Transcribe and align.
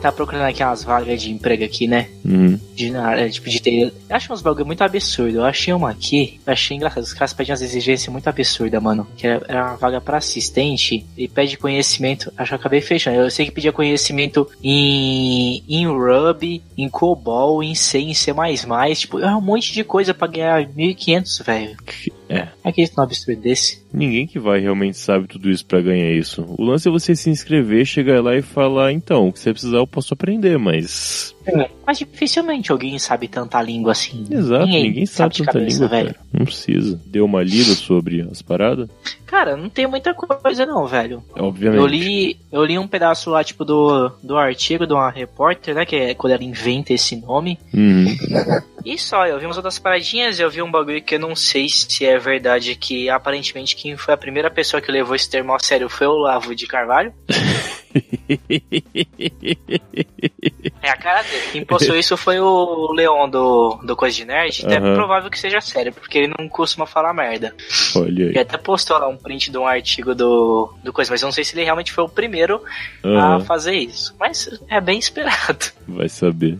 tá 0.00 0.12
procurando 0.12 0.44
aqui 0.44 0.62
umas 0.62 0.84
vagas 0.84 1.22
de 1.22 1.30
emprego 1.30 1.64
aqui, 1.64 1.86
né? 1.86 2.08
Uhum. 2.24 2.58
De, 2.74 2.90
na 2.90 3.06
área, 3.06 3.28
tipo, 3.28 3.48
de 3.48 3.60
ter. 3.60 3.92
Eu 4.08 4.16
acho 4.16 4.32
uns 4.32 4.42
bagulho 4.42 4.66
muito 4.66 4.82
absurdo. 4.82 5.38
Eu 5.38 5.44
achei 5.44 5.72
uma 5.72 5.90
aqui, 5.90 6.40
eu 6.46 6.52
achei 6.52 6.76
engraçado. 6.76 7.02
Os 7.02 7.12
caras 7.12 7.32
pedem 7.32 7.52
umas 7.52 7.62
exigências 7.62 8.10
muito 8.12 8.28
absurdas, 8.28 8.82
mano. 8.82 9.06
Que 9.16 9.26
era, 9.26 9.44
era 9.48 9.64
uma 9.64 9.76
vaga 9.76 10.00
pra 10.00 10.18
assistente 10.18 11.04
e 11.16 11.28
pede 11.28 11.56
conhecimento. 11.56 12.32
Acho 12.36 12.50
que 12.50 12.54
eu 12.54 12.58
acabei 12.58 12.80
fechando. 12.80 13.18
Eu 13.18 13.30
sei 13.30 13.46
que 13.46 13.52
pedia 13.52 13.72
conhecimento 13.72 14.48
em, 14.62 15.62
em 15.68 15.86
Ruby, 15.86 16.62
em 16.76 16.88
COBOL, 16.88 17.62
em 17.62 17.74
C, 17.74 17.98
em 17.98 18.14
C. 18.14 18.32
Tipo, 18.96 19.18
é 19.18 19.34
um 19.34 19.40
monte 19.40 19.72
de 19.72 19.84
coisa 19.84 20.14
pra 20.14 20.28
ganhar 20.28 20.66
1.500, 20.66 21.44
velho. 21.44 21.76
É. 22.28 22.48
Acredito 22.62 22.96
num 22.96 23.04
absurdo 23.04 23.40
desse. 23.40 23.82
Ninguém 23.92 24.26
que 24.26 24.38
vai 24.38 24.60
realmente 24.60 24.98
sabe 24.98 25.26
tudo 25.26 25.50
isso 25.50 25.64
pra 25.64 25.80
ganhar 25.80 26.10
isso. 26.12 26.44
O 26.58 26.62
lance 26.62 26.88
é 26.88 26.90
você 26.90 27.16
se 27.16 27.30
inscrever, 27.30 27.86
chegar 27.86 28.22
lá 28.22 28.36
e 28.36 28.42
falar, 28.42 28.92
então, 28.92 29.28
o 29.28 29.32
que 29.32 29.40
você 29.40 29.50
precisar 29.52 29.78
eu 29.78 29.86
posso 29.86 30.12
aprender, 30.12 30.58
mas. 30.58 31.34
Mas 31.86 31.98
dificilmente 31.98 32.70
alguém 32.70 32.98
sabe 32.98 33.28
tanta 33.28 33.60
língua 33.62 33.92
assim. 33.92 34.26
Exato, 34.30 34.66
ninguém, 34.66 35.06
sabe, 35.06 35.34
de 35.34 35.44
tanta 35.44 35.58
língua, 35.58 35.88
velho. 35.88 36.14
cara. 36.14 36.26
Não 36.38 36.44
precisa. 36.44 37.00
Deu 37.04 37.24
uma 37.24 37.42
lida 37.42 37.74
sobre 37.74 38.20
as 38.30 38.40
paradas? 38.40 38.88
Cara, 39.26 39.56
não 39.56 39.68
tem 39.68 39.88
muita 39.88 40.14
coisa 40.14 40.64
não, 40.64 40.86
velho. 40.86 41.24
Obviamente. 41.34 41.80
Eu 41.80 41.86
li, 41.86 42.38
eu 42.52 42.64
li 42.64 42.78
um 42.78 42.86
pedaço 42.86 43.30
lá, 43.30 43.42
tipo, 43.42 43.64
do, 43.64 44.08
do 44.22 44.36
artigo 44.36 44.86
de 44.86 44.92
uma 44.92 45.10
repórter, 45.10 45.74
né? 45.74 45.84
Que 45.84 45.96
é 45.96 46.14
quando 46.14 46.34
ela 46.34 46.44
inventa 46.44 46.92
esse 46.92 47.16
nome. 47.16 47.58
Uhum. 47.74 48.06
E 48.84 48.96
só, 48.96 49.26
eu 49.26 49.36
vi 49.38 49.46
umas 49.46 49.56
outras 49.56 49.80
paradinhas, 49.80 50.38
eu 50.38 50.48
vi 50.48 50.62
um 50.62 50.70
bagulho 50.70 51.02
que 51.02 51.16
eu 51.16 51.20
não 51.20 51.34
sei 51.34 51.68
se 51.68 52.06
é 52.06 52.16
verdade, 52.18 52.76
que 52.76 53.10
aparentemente 53.10 53.74
quem 53.74 53.96
foi 53.96 54.14
a 54.14 54.16
primeira 54.16 54.50
pessoa 54.50 54.80
que 54.80 54.92
levou 54.92 55.16
esse 55.16 55.28
termo 55.28 55.52
a 55.52 55.58
sério 55.58 55.88
foi 55.88 56.06
o 56.06 56.16
Lavo 56.16 56.54
de 56.54 56.68
Carvalho. 56.68 57.12
É 61.08 61.10
a 61.10 61.14
cara 61.14 61.22
dele. 61.22 61.42
Quem 61.52 61.64
postou 61.64 61.96
isso 61.98 62.16
foi 62.16 62.38
o 62.38 62.92
Leon 62.92 63.28
do, 63.28 63.78
do 63.82 63.96
Coisa 63.96 64.16
de 64.16 64.24
Nerd. 64.24 64.64
É 64.66 64.76
Aham. 64.78 64.94
provável 64.94 65.30
que 65.30 65.38
seja 65.38 65.60
sério, 65.60 65.92
porque 65.92 66.18
ele 66.18 66.32
não 66.38 66.48
costuma 66.48 66.86
falar 66.86 67.12
merda. 67.14 67.54
Olha 67.96 68.24
Ele 68.24 68.38
aí. 68.38 68.38
até 68.38 68.56
postou 68.58 68.98
lá 68.98 69.08
um 69.08 69.16
print 69.16 69.50
de 69.50 69.58
um 69.58 69.66
artigo 69.66 70.14
do, 70.14 70.72
do 70.84 70.92
Coisa, 70.92 71.10
mas 71.10 71.22
eu 71.22 71.26
não 71.26 71.32
sei 71.32 71.44
se 71.44 71.54
ele 71.54 71.64
realmente 71.64 71.92
foi 71.92 72.04
o 72.04 72.08
primeiro 72.08 72.62
a 73.02 73.08
Aham. 73.36 73.40
fazer 73.40 73.74
isso. 73.74 74.14
Mas 74.18 74.48
é 74.68 74.80
bem 74.80 74.98
esperado. 74.98 75.66
Vai 75.86 76.08
saber. 76.08 76.58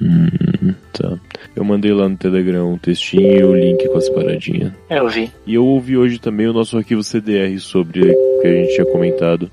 Hum, 0.00 0.74
tá. 0.92 1.18
Eu 1.54 1.64
mandei 1.64 1.92
lá 1.92 2.08
no 2.08 2.16
Telegram 2.16 2.72
um 2.72 2.78
textinho 2.78 3.38
e 3.38 3.44
o 3.44 3.54
link 3.54 3.86
com 3.88 3.98
as 3.98 4.08
paradinhas. 4.08 4.72
É, 4.88 4.98
Eu 4.98 5.08
vi. 5.08 5.30
E 5.46 5.54
eu 5.54 5.64
ouvi 5.66 5.96
hoje 5.98 6.18
também 6.18 6.46
o 6.48 6.52
nosso 6.52 6.76
arquivo 6.78 7.02
CDR 7.02 7.58
sobre 7.60 8.00
o 8.10 8.40
que 8.40 8.46
a 8.46 8.52
gente 8.52 8.74
tinha 8.74 8.86
comentado. 8.86 9.50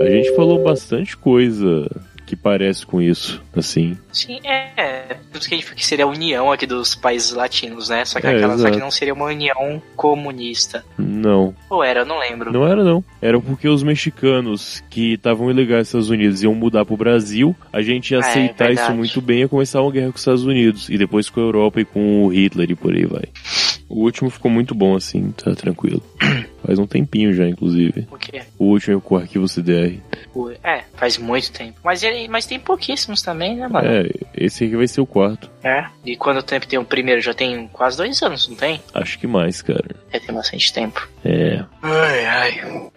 A 0.00 0.10
gente 0.10 0.34
falou 0.34 0.62
bastante 0.62 1.16
coisa 1.16 1.88
que 2.26 2.34
parece 2.36 2.86
com 2.86 3.00
isso, 3.00 3.42
assim. 3.54 3.96
Sim, 4.10 4.40
é. 4.44 5.16
Por 5.30 5.38
isso 5.38 5.48
que 5.48 5.54
a 5.54 5.58
gente 5.58 5.64
falou 5.66 5.76
que 5.76 5.84
seria 5.86 6.04
a 6.06 6.08
união 6.08 6.50
aqui 6.50 6.66
dos 6.66 6.94
países 6.94 7.32
latinos, 7.32 7.90
né? 7.90 8.04
Só 8.06 8.20
que 8.20 8.26
É, 8.26 8.36
aquela 8.36 8.56
só 8.56 8.70
que 8.70 8.78
não 8.78 8.90
seria 8.90 9.12
uma 9.12 9.26
união 9.26 9.82
comunista. 9.94 10.82
Não, 10.96 11.54
Ou 11.68 11.84
era, 11.84 12.00
eu 12.00 12.06
não 12.06 12.18
lembro. 12.18 12.50
não 12.52 12.66
era 12.66 12.82
não. 12.82 13.04
Era 13.20 13.38
porque 13.38 13.68
os 13.68 13.82
mexicanos 13.82 14.82
que 14.88 15.14
estavam 15.14 15.50
ilegais 15.50 15.80
nos 15.80 15.88
Estados 15.88 16.10
Unidos 16.10 16.42
iam 16.42 16.54
mudar 16.54 16.84
pro 16.86 16.96
Brasil, 16.96 17.54
a 17.72 17.82
gente 17.82 18.12
ia 18.12 18.18
É, 18.18 18.20
aceitar 18.20 18.72
isso 18.72 18.92
muito 18.92 19.20
bem 19.20 19.38
e 19.38 19.40
ia 19.40 19.48
começar 19.48 19.82
uma 19.82 19.92
guerra 19.92 20.08
com 20.08 20.14
os 20.16 20.20
Estados 20.22 20.44
Unidos. 20.44 20.88
E 20.88 20.96
depois 20.96 21.28
com 21.28 21.40
a 21.40 21.44
Europa 21.44 21.80
e 21.80 21.84
com 21.84 22.24
o 22.24 22.28
Hitler 22.28 22.70
e 22.70 22.74
por 22.74 22.94
aí 22.94 23.04
vai. 23.04 23.24
O 23.92 24.00
último 24.04 24.30
ficou 24.30 24.50
muito 24.50 24.74
bom 24.74 24.96
assim, 24.96 25.30
tá 25.32 25.54
tranquilo. 25.54 26.02
Faz 26.64 26.78
um 26.78 26.86
tempinho 26.86 27.32
já, 27.34 27.46
inclusive. 27.46 28.06
O 28.10 28.16
quê? 28.16 28.42
O 28.58 28.66
último 28.66 28.96
é 28.96 29.00
com 29.00 29.14
o 29.16 29.18
arquivo 29.18 29.48
CDR. 29.48 30.00
O- 30.34 30.50
É, 30.62 30.84
faz 30.94 31.18
muito 31.18 31.50
tempo. 31.52 31.78
Mas, 31.84 32.02
ele, 32.04 32.28
mas 32.28 32.46
tem 32.46 32.58
pouquíssimos 32.58 33.20
também, 33.20 33.56
né, 33.56 33.66
mano? 33.68 33.86
É, 33.88 34.08
esse 34.36 34.64
aqui 34.64 34.76
vai 34.76 34.86
ser 34.86 35.00
o 35.00 35.06
quarto. 35.06 35.50
É. 35.62 35.84
E 36.06 36.16
quanto 36.16 36.42
tempo 36.42 36.66
tem 36.66 36.78
o 36.78 36.84
primeiro? 36.84 37.20
Já 37.20 37.34
tem 37.34 37.68
quase 37.72 37.96
dois 37.96 38.22
anos, 38.22 38.48
não 38.48 38.54
tem? 38.56 38.80
Acho 38.94 39.18
que 39.18 39.26
mais, 39.26 39.60
cara. 39.60 39.84
É, 40.12 40.18
tem 40.20 40.32
bastante 40.34 40.72
tempo. 40.72 41.08
É. 41.24 41.64
Ai, 41.82 42.24
ai. 42.26 42.90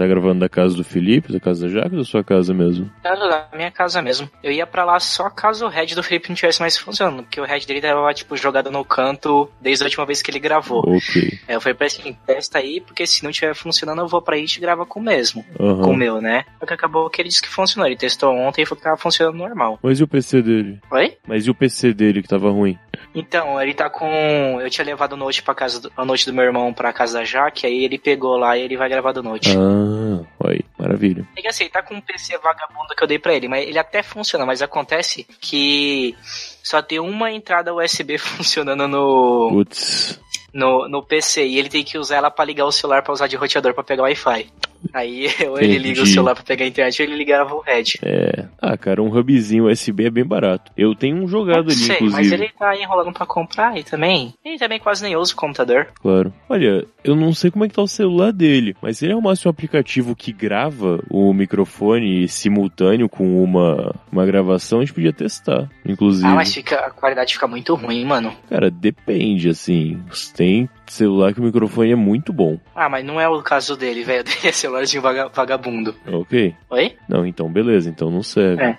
Você 0.00 0.04
tá 0.04 0.14
gravando 0.14 0.40
da 0.40 0.48
casa 0.48 0.74
do 0.74 0.82
Felipe, 0.82 1.30
da 1.30 1.38
casa 1.38 1.66
da 1.66 1.74
Jaque 1.74 1.94
ou 1.94 1.98
da 1.98 2.04
sua 2.04 2.24
casa 2.24 2.54
mesmo? 2.54 2.90
Era 3.04 3.28
da 3.28 3.48
minha 3.54 3.70
casa 3.70 4.00
mesmo. 4.00 4.30
Eu 4.42 4.50
ia 4.50 4.66
pra 4.66 4.82
lá 4.82 4.98
só 4.98 5.28
caso 5.28 5.66
o 5.66 5.68
head 5.68 5.94
do 5.94 6.02
Felipe 6.02 6.30
não 6.30 6.34
tivesse 6.34 6.58
mais 6.58 6.78
funcionando. 6.78 7.22
Porque 7.22 7.38
o 7.38 7.44
head 7.44 7.66
dele 7.66 7.82
tava, 7.82 8.14
tipo, 8.14 8.34
jogado 8.34 8.70
no 8.70 8.82
canto 8.82 9.50
desde 9.60 9.84
a 9.84 9.86
última 9.86 10.06
vez 10.06 10.22
que 10.22 10.30
ele 10.30 10.38
gravou. 10.38 10.80
Ok. 10.86 11.38
Aí 11.46 11.54
eu 11.54 11.60
falei 11.60 11.74
pra 11.76 11.86
ele 11.86 11.96
assim, 11.98 12.16
testa 12.26 12.58
aí, 12.58 12.80
porque 12.80 13.06
se 13.06 13.22
não 13.22 13.30
estiver 13.30 13.54
funcionando, 13.54 14.00
eu 14.00 14.08
vou 14.08 14.22
pra 14.22 14.36
aí 14.36 14.44
e 14.44 14.46
te 14.46 14.58
grava 14.58 14.86
com 14.86 15.00
o 15.00 15.02
mesmo. 15.02 15.44
Aham. 15.60 15.82
Com 15.82 15.90
o 15.90 15.96
meu, 15.96 16.18
né? 16.18 16.46
Só 16.58 16.64
que 16.64 16.72
acabou 16.72 17.10
que 17.10 17.20
ele 17.20 17.28
disse 17.28 17.42
que 17.42 17.48
funcionou. 17.48 17.86
Ele 17.86 17.96
testou 17.96 18.34
ontem 18.34 18.62
e 18.62 18.66
falou 18.66 18.78
que 18.78 18.84
tava 18.84 18.96
funcionando 18.96 19.36
normal. 19.36 19.78
Mas 19.82 20.00
e 20.00 20.02
o 20.02 20.08
PC 20.08 20.40
dele? 20.40 20.80
Oi? 20.90 21.18
Mas 21.28 21.46
e 21.46 21.50
o 21.50 21.54
PC 21.54 21.92
dele 21.92 22.22
que 22.22 22.28
tava 22.28 22.50
ruim? 22.50 22.78
Então, 23.14 23.60
ele 23.60 23.74
tá 23.74 23.90
com. 23.90 24.60
Eu 24.60 24.70
tinha 24.70 24.84
levado 24.84 25.14
o 25.14 25.16
note 25.16 25.42
pra 25.42 25.54
casa 25.54 25.80
do... 25.80 25.92
a 25.96 26.04
noite 26.04 26.26
do 26.26 26.32
meu 26.32 26.44
irmão 26.44 26.72
pra 26.72 26.92
casa 26.92 27.18
da 27.18 27.24
Jaque, 27.24 27.66
aí 27.66 27.84
ele 27.84 27.98
pegou 27.98 28.36
lá 28.36 28.56
e 28.56 28.62
ele 28.62 28.76
vai 28.76 28.88
gravar 28.88 29.12
do 29.12 29.22
note. 29.22 29.50
Ah, 29.50 30.24
aí, 30.48 30.60
maravilha. 30.78 31.26
É 31.36 31.42
que 31.42 31.48
assim, 31.48 31.64
ele 31.64 31.72
tá 31.72 31.82
com 31.82 31.94
um 31.94 32.00
PC 32.00 32.38
vagabundo 32.38 32.94
que 32.96 33.02
eu 33.02 33.08
dei 33.08 33.18
pra 33.18 33.34
ele, 33.34 33.48
mas 33.48 33.66
ele 33.66 33.78
até 33.78 34.02
funciona, 34.02 34.46
mas 34.46 34.62
acontece 34.62 35.26
que 35.40 36.14
só 36.62 36.80
tem 36.80 37.00
uma 37.00 37.30
entrada 37.32 37.74
USB 37.74 38.16
funcionando 38.18 38.86
no, 38.86 39.48
Putz. 39.50 40.20
no, 40.52 40.88
no 40.88 41.02
PC 41.02 41.46
e 41.46 41.58
ele 41.58 41.68
tem 41.68 41.82
que 41.82 41.98
usar 41.98 42.16
ela 42.16 42.30
pra 42.30 42.44
ligar 42.44 42.64
o 42.64 42.72
celular 42.72 43.02
pra 43.02 43.12
usar 43.12 43.26
de 43.26 43.36
roteador 43.36 43.74
pra 43.74 43.82
pegar 43.82 44.02
o 44.02 44.06
Wi-Fi. 44.06 44.46
Aí 44.92 45.26
ou 45.48 45.58
ele 45.58 45.78
liga 45.78 46.00
o 46.00 46.02
Entendi. 46.02 46.12
celular 46.12 46.34
pra 46.34 46.44
pegar 46.44 46.64
a 46.64 46.68
internet 46.68 47.02
ou 47.02 47.08
ele 47.08 47.16
ligava 47.16 47.54
o 47.54 47.60
head. 47.60 47.98
É. 48.02 48.46
Ah, 48.60 48.76
cara, 48.76 49.02
um 49.02 49.08
hubzinho 49.08 49.68
USB 49.70 50.06
é 50.06 50.10
bem 50.10 50.24
barato. 50.24 50.72
Eu 50.76 50.94
tenho 50.94 51.16
um 51.16 51.28
jogado 51.28 51.64
Não 51.64 51.72
ali, 51.72 51.74
sei, 51.74 51.96
inclusive. 51.96 52.22
mas 52.22 52.32
ele 52.32 52.48
tá 52.58 52.76
enrolando 52.76 53.12
pra 53.12 53.26
comprar 53.26 53.78
e 53.78 53.82
também. 53.84 54.34
Ele 54.44 54.58
também 54.58 54.78
quase 54.78 55.02
nem 55.02 55.16
usa 55.16 55.32
o 55.32 55.36
computador. 55.36 55.88
Claro. 56.00 56.32
Olha, 56.48 56.84
eu 57.04 57.14
não 57.16 57.32
sei 57.32 57.50
como 57.50 57.64
é 57.64 57.68
que 57.68 57.74
tá 57.74 57.82
o 57.82 57.88
celular 57.88 58.32
dele, 58.32 58.74
mas 58.82 58.98
se 58.98 59.06
ele 59.06 59.12
arrumasse 59.12 59.46
um 59.46 59.50
aplicativo 59.50 60.14
que 60.16 60.32
grava 60.32 61.02
o 61.10 61.32
microfone 61.32 62.26
simultâneo 62.28 63.08
com 63.08 63.42
uma, 63.42 63.94
uma 64.10 64.26
gravação, 64.26 64.78
a 64.78 64.82
gente 64.82 64.94
podia 64.94 65.12
testar, 65.12 65.68
inclusive. 65.86 66.26
Ah, 66.26 66.34
mas 66.34 66.52
fica, 66.54 66.76
a 66.76 66.90
qualidade 66.90 67.34
fica 67.34 67.46
muito 67.46 67.74
ruim, 67.74 68.04
mano. 68.04 68.32
Cara, 68.48 68.70
depende, 68.70 69.48
assim. 69.48 70.00
Tem 70.36 70.68
celular 70.92 71.32
que 71.32 71.40
o 71.40 71.44
microfone 71.44 71.92
é 71.92 71.96
muito 71.96 72.32
bom. 72.32 72.58
Ah, 72.74 72.88
mas 72.88 73.04
não 73.04 73.20
é 73.20 73.28
o 73.28 73.40
caso 73.42 73.76
dele, 73.76 74.02
velho. 74.04 74.24
Dele 74.30 74.38
é 74.48 74.52
celularzinho 74.52 75.02
vaga- 75.02 75.28
vagabundo. 75.28 75.94
Ok? 76.06 76.54
Oi? 76.70 76.96
Não, 77.08 77.26
então 77.26 77.48
beleza, 77.50 77.88
então 77.88 78.10
não 78.10 78.22
serve. 78.22 78.62
É. 78.62 78.78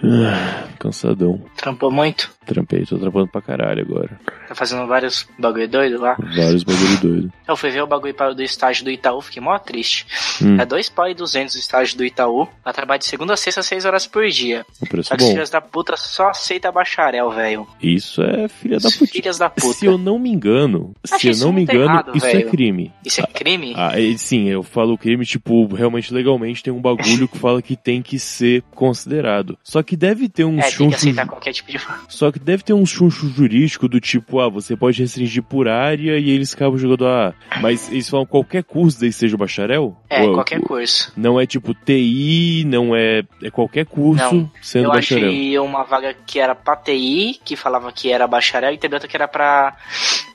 Ah, 0.80 0.90
Cansadão. 0.90 1.40
Trampou 1.56 1.90
muito? 1.90 2.30
Trampei, 2.46 2.84
tô 2.84 2.98
trampando 2.98 3.28
pra 3.28 3.42
caralho 3.42 3.82
agora. 3.82 4.18
Tá 4.48 4.54
fazendo 4.54 4.86
vários 4.86 5.28
bagulho 5.38 5.68
doido 5.68 6.00
lá. 6.00 6.16
Vários 6.18 6.64
bagulho 6.64 6.98
doido. 7.00 7.32
Eu 7.46 7.56
fui 7.56 7.70
ver 7.70 7.82
o 7.82 7.86
bagulho 7.86 8.14
para- 8.14 8.32
do 8.34 8.42
estágio 8.42 8.84
do 8.84 8.90
Itaú, 8.90 9.20
fiquei 9.20 9.40
mó 9.42 9.56
triste. 9.58 10.06
Hum. 10.42 10.58
É 10.60 10.64
dois 10.66 10.88
pau 10.88 11.08
e 11.08 11.14
duzentos 11.14 11.54
o 11.54 11.58
estágio 11.58 11.96
do 11.96 12.04
Itaú. 12.04 12.48
Vai 12.64 12.72
trabalhar 12.72 12.98
de 12.98 13.04
segunda 13.04 13.34
a 13.34 13.36
sexta, 13.36 13.62
seis 13.62 13.84
horas 13.84 14.06
por 14.06 14.26
dia. 14.28 14.64
O 14.80 14.86
preço 14.86 15.08
Só 15.10 15.14
é 15.14 15.18
que 15.18 15.24
bom. 15.24 15.30
filhos 15.32 15.50
da 15.50 15.60
puta 15.60 15.96
só 15.96 16.30
aceita 16.30 16.72
bacharel, 16.72 17.30
velho. 17.30 17.66
Isso 17.80 18.22
é 18.22 18.48
filha 18.48 18.78
da 18.80 18.90
puta. 18.90 19.06
Filhas 19.06 19.38
da 19.38 19.50
puta. 19.50 19.74
Se 19.74 19.86
eu 19.86 19.96
não 19.98 20.18
me 20.18 20.30
engano, 20.30 20.92
Acho 21.08 21.20
se 21.20 21.28
eu 21.42 21.46
não 21.46 21.52
me 21.52 21.62
engano, 21.62 21.84
errado, 21.84 22.12
isso 22.16 22.26
é 22.26 22.32
velho. 22.32 22.48
crime. 22.50 22.92
Isso 23.04 23.20
é 23.20 23.26
crime? 23.26 23.74
Ah, 23.76 23.98
e 24.00 24.18
sim, 24.18 24.48
eu 24.48 24.62
falo 24.64 24.98
crime, 24.98 25.24
tipo, 25.24 25.66
realmente 25.72 26.12
legalmente 26.12 26.62
tem 26.62 26.72
um 26.72 26.80
bagulho 26.80 27.28
que 27.28 27.38
fala 27.38 27.62
que 27.62 27.76
tem 27.76 28.02
que 28.02 28.18
ser 28.18 28.62
considerado. 28.74 29.56
Só 29.62 29.82
que 29.82 29.96
deve 29.96 30.28
ter 30.28 30.44
uns 30.44 30.64
é, 30.74 30.78
tem 30.78 30.88
que 30.88 30.94
aceitar 30.94 31.26
qualquer 31.26 31.52
tipo 31.52 31.70
de. 31.70 31.78
Só 32.08 32.30
que 32.32 32.38
deve 32.38 32.62
ter 32.62 32.72
um 32.72 32.84
chuncho 32.86 33.28
jurídico 33.28 33.88
do 33.88 34.00
tipo, 34.00 34.40
ah, 34.40 34.48
você 34.48 34.76
pode 34.76 35.00
restringir 35.02 35.42
por 35.42 35.68
área 35.68 36.18
e 36.18 36.30
eles 36.30 36.54
acabam 36.54 36.78
jogando 36.78 37.06
ah, 37.06 37.32
mas 37.60 37.90
eles 37.90 38.08
falam 38.08 38.26
qualquer 38.26 38.62
curso 38.64 39.00
daí 39.00 39.12
seja 39.12 39.36
bacharel? 39.36 39.96
É, 40.08 40.22
Ou- 40.22 40.34
qualquer 40.34 40.60
curso. 40.60 41.12
Não 41.16 41.40
é 41.40 41.46
tipo 41.46 41.74
TI, 41.74 42.64
não 42.66 42.94
é. 42.94 43.22
É 43.42 43.50
qualquer 43.50 43.86
curso 43.86 44.34
Não, 44.34 44.50
sendo 44.60 44.86
Eu 44.86 44.90
bacharel. 44.92 45.28
achei 45.28 45.58
uma 45.58 45.82
vaga 45.84 46.14
que 46.26 46.38
era 46.38 46.54
pra 46.54 46.76
TI, 46.76 47.40
que 47.44 47.56
falava 47.56 47.90
que 47.92 48.10
era 48.12 48.26
bacharel, 48.26 48.72
e 48.74 48.78
também 48.78 48.94
outra 48.96 49.08
que 49.08 49.16
era 49.16 49.28
pra, 49.28 49.76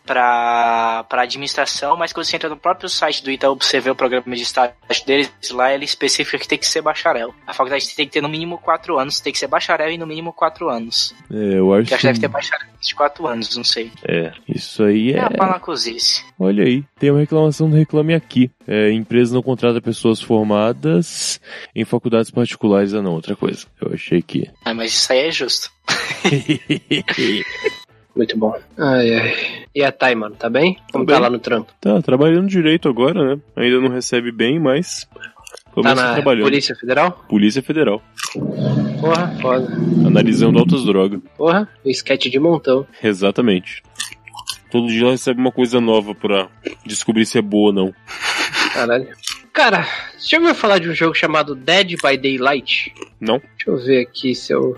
pra, 0.05 1.03
pra 1.09 1.23
administração, 1.23 1.97
mas 1.97 2.13
quando 2.13 2.25
você 2.25 2.35
entra 2.35 2.49
no 2.49 2.57
próprio 2.57 2.87
site 2.89 3.23
do 3.23 3.31
Itaú 3.31 3.55
você 3.55 3.79
ver 3.79 3.91
o 3.91 3.95
programa 3.95 4.35
de 4.35 4.43
estágio 4.43 4.75
deles, 5.05 5.31
lá 5.51 5.73
ele 5.73 5.85
especifica 5.85 6.37
que 6.37 6.47
tem 6.47 6.57
que 6.57 6.67
ser 6.67 6.81
bacharel. 6.81 7.33
A 7.47 7.53
faculdade 7.53 7.95
tem 7.95 8.05
que 8.05 8.13
ter 8.13 8.21
no 8.21 8.29
mínimo 8.29 8.57
4 8.57 8.97
anos, 8.99 9.19
tem 9.19 9.33
que 9.33 9.39
ser 9.39 9.47
bacharel 9.47 9.91
e 9.91 9.97
no 9.97 10.05
mínimo 10.07 10.31
4 10.33 10.69
anos. 10.69 11.15
É, 11.31 11.57
eu 11.57 11.73
acho 11.73 11.87
Que 11.87 11.93
acho 11.93 12.01
que 12.01 12.07
deve 12.07 12.19
ter 12.19 12.27
bacharel 12.27 12.67
de 12.79 12.95
4 12.95 13.27
anos, 13.27 13.55
não 13.55 13.63
sei. 13.63 13.91
É, 14.07 14.31
isso 14.47 14.83
aí 14.83 15.13
É, 15.13 15.17
é. 15.17 15.21
a. 15.21 15.29
Olha 16.39 16.63
aí, 16.63 16.83
tem 16.99 17.11
uma 17.11 17.19
reclamação 17.19 17.69
do 17.69 17.75
Reclame 17.75 18.13
Aqui. 18.13 18.51
É, 18.67 18.91
empresa 18.91 19.33
não 19.33 19.41
contrata 19.41 19.81
pessoas 19.81 20.21
formadas 20.21 21.39
em 21.75 21.85
faculdades 21.85 22.31
particulares. 22.31 22.93
Ah, 22.93 23.01
não, 23.01 23.13
outra 23.13 23.35
coisa. 23.35 23.65
Eu 23.81 23.93
achei 23.93 24.21
que. 24.21 24.49
Ah, 24.63 24.73
mas 24.73 24.91
isso 24.93 25.11
aí 25.11 25.27
é 25.27 25.31
justo. 25.31 25.71
Muito 28.15 28.37
bom. 28.37 28.55
Ai, 28.77 29.13
ai. 29.13 29.35
E 29.75 29.83
a 29.83 29.91
Thay, 29.91 30.15
mano, 30.15 30.35
tá 30.35 30.49
bem? 30.49 30.77
Como 30.91 31.05
Tá 31.05 31.13
tá 31.15 31.19
lá 31.19 31.29
no 31.29 31.39
trampo? 31.39 31.71
Tá 31.81 32.01
trabalhando 32.01 32.47
direito 32.47 32.87
agora, 32.87 33.35
né? 33.35 33.41
Ainda 33.55 33.79
não 33.81 33.89
recebe 33.89 34.31
bem, 34.31 34.59
mas. 34.59 35.05
Tá 35.75 35.81
menos 35.81 35.99
tá 35.99 36.07
na 36.07 36.13
trabalhando. 36.13 36.43
Polícia 36.43 36.75
Federal? 36.75 37.25
Polícia 37.27 37.61
Federal. 37.61 38.01
Porra, 39.01 39.35
foda. 39.41 39.67
Analisando 40.07 40.57
altas 40.59 40.85
drogas. 40.85 41.19
Porra, 41.37 41.67
o 41.83 41.89
sketch 41.89 42.27
de 42.27 42.39
montão. 42.39 42.87
Exatamente. 43.03 43.83
Todo 44.71 44.87
dia 44.87 45.01
ela 45.01 45.11
recebe 45.11 45.39
uma 45.39 45.51
coisa 45.51 45.81
nova 45.81 46.15
pra 46.15 46.47
descobrir 46.85 47.25
se 47.25 47.37
é 47.37 47.41
boa 47.41 47.67
ou 47.67 47.73
não. 47.73 47.93
Caralho. 48.73 49.07
Cara, 49.53 49.85
você 50.17 50.29
já 50.29 50.37
ouviu 50.37 50.55
falar 50.55 50.79
de 50.79 50.89
um 50.89 50.93
jogo 50.93 51.13
chamado 51.15 51.55
Dead 51.55 51.95
by 52.01 52.17
Daylight? 52.17 52.93
Não? 53.19 53.39
Deixa 53.39 53.69
eu 53.69 53.77
ver 53.77 54.01
aqui 54.01 54.35
se 54.35 54.51
eu. 54.53 54.75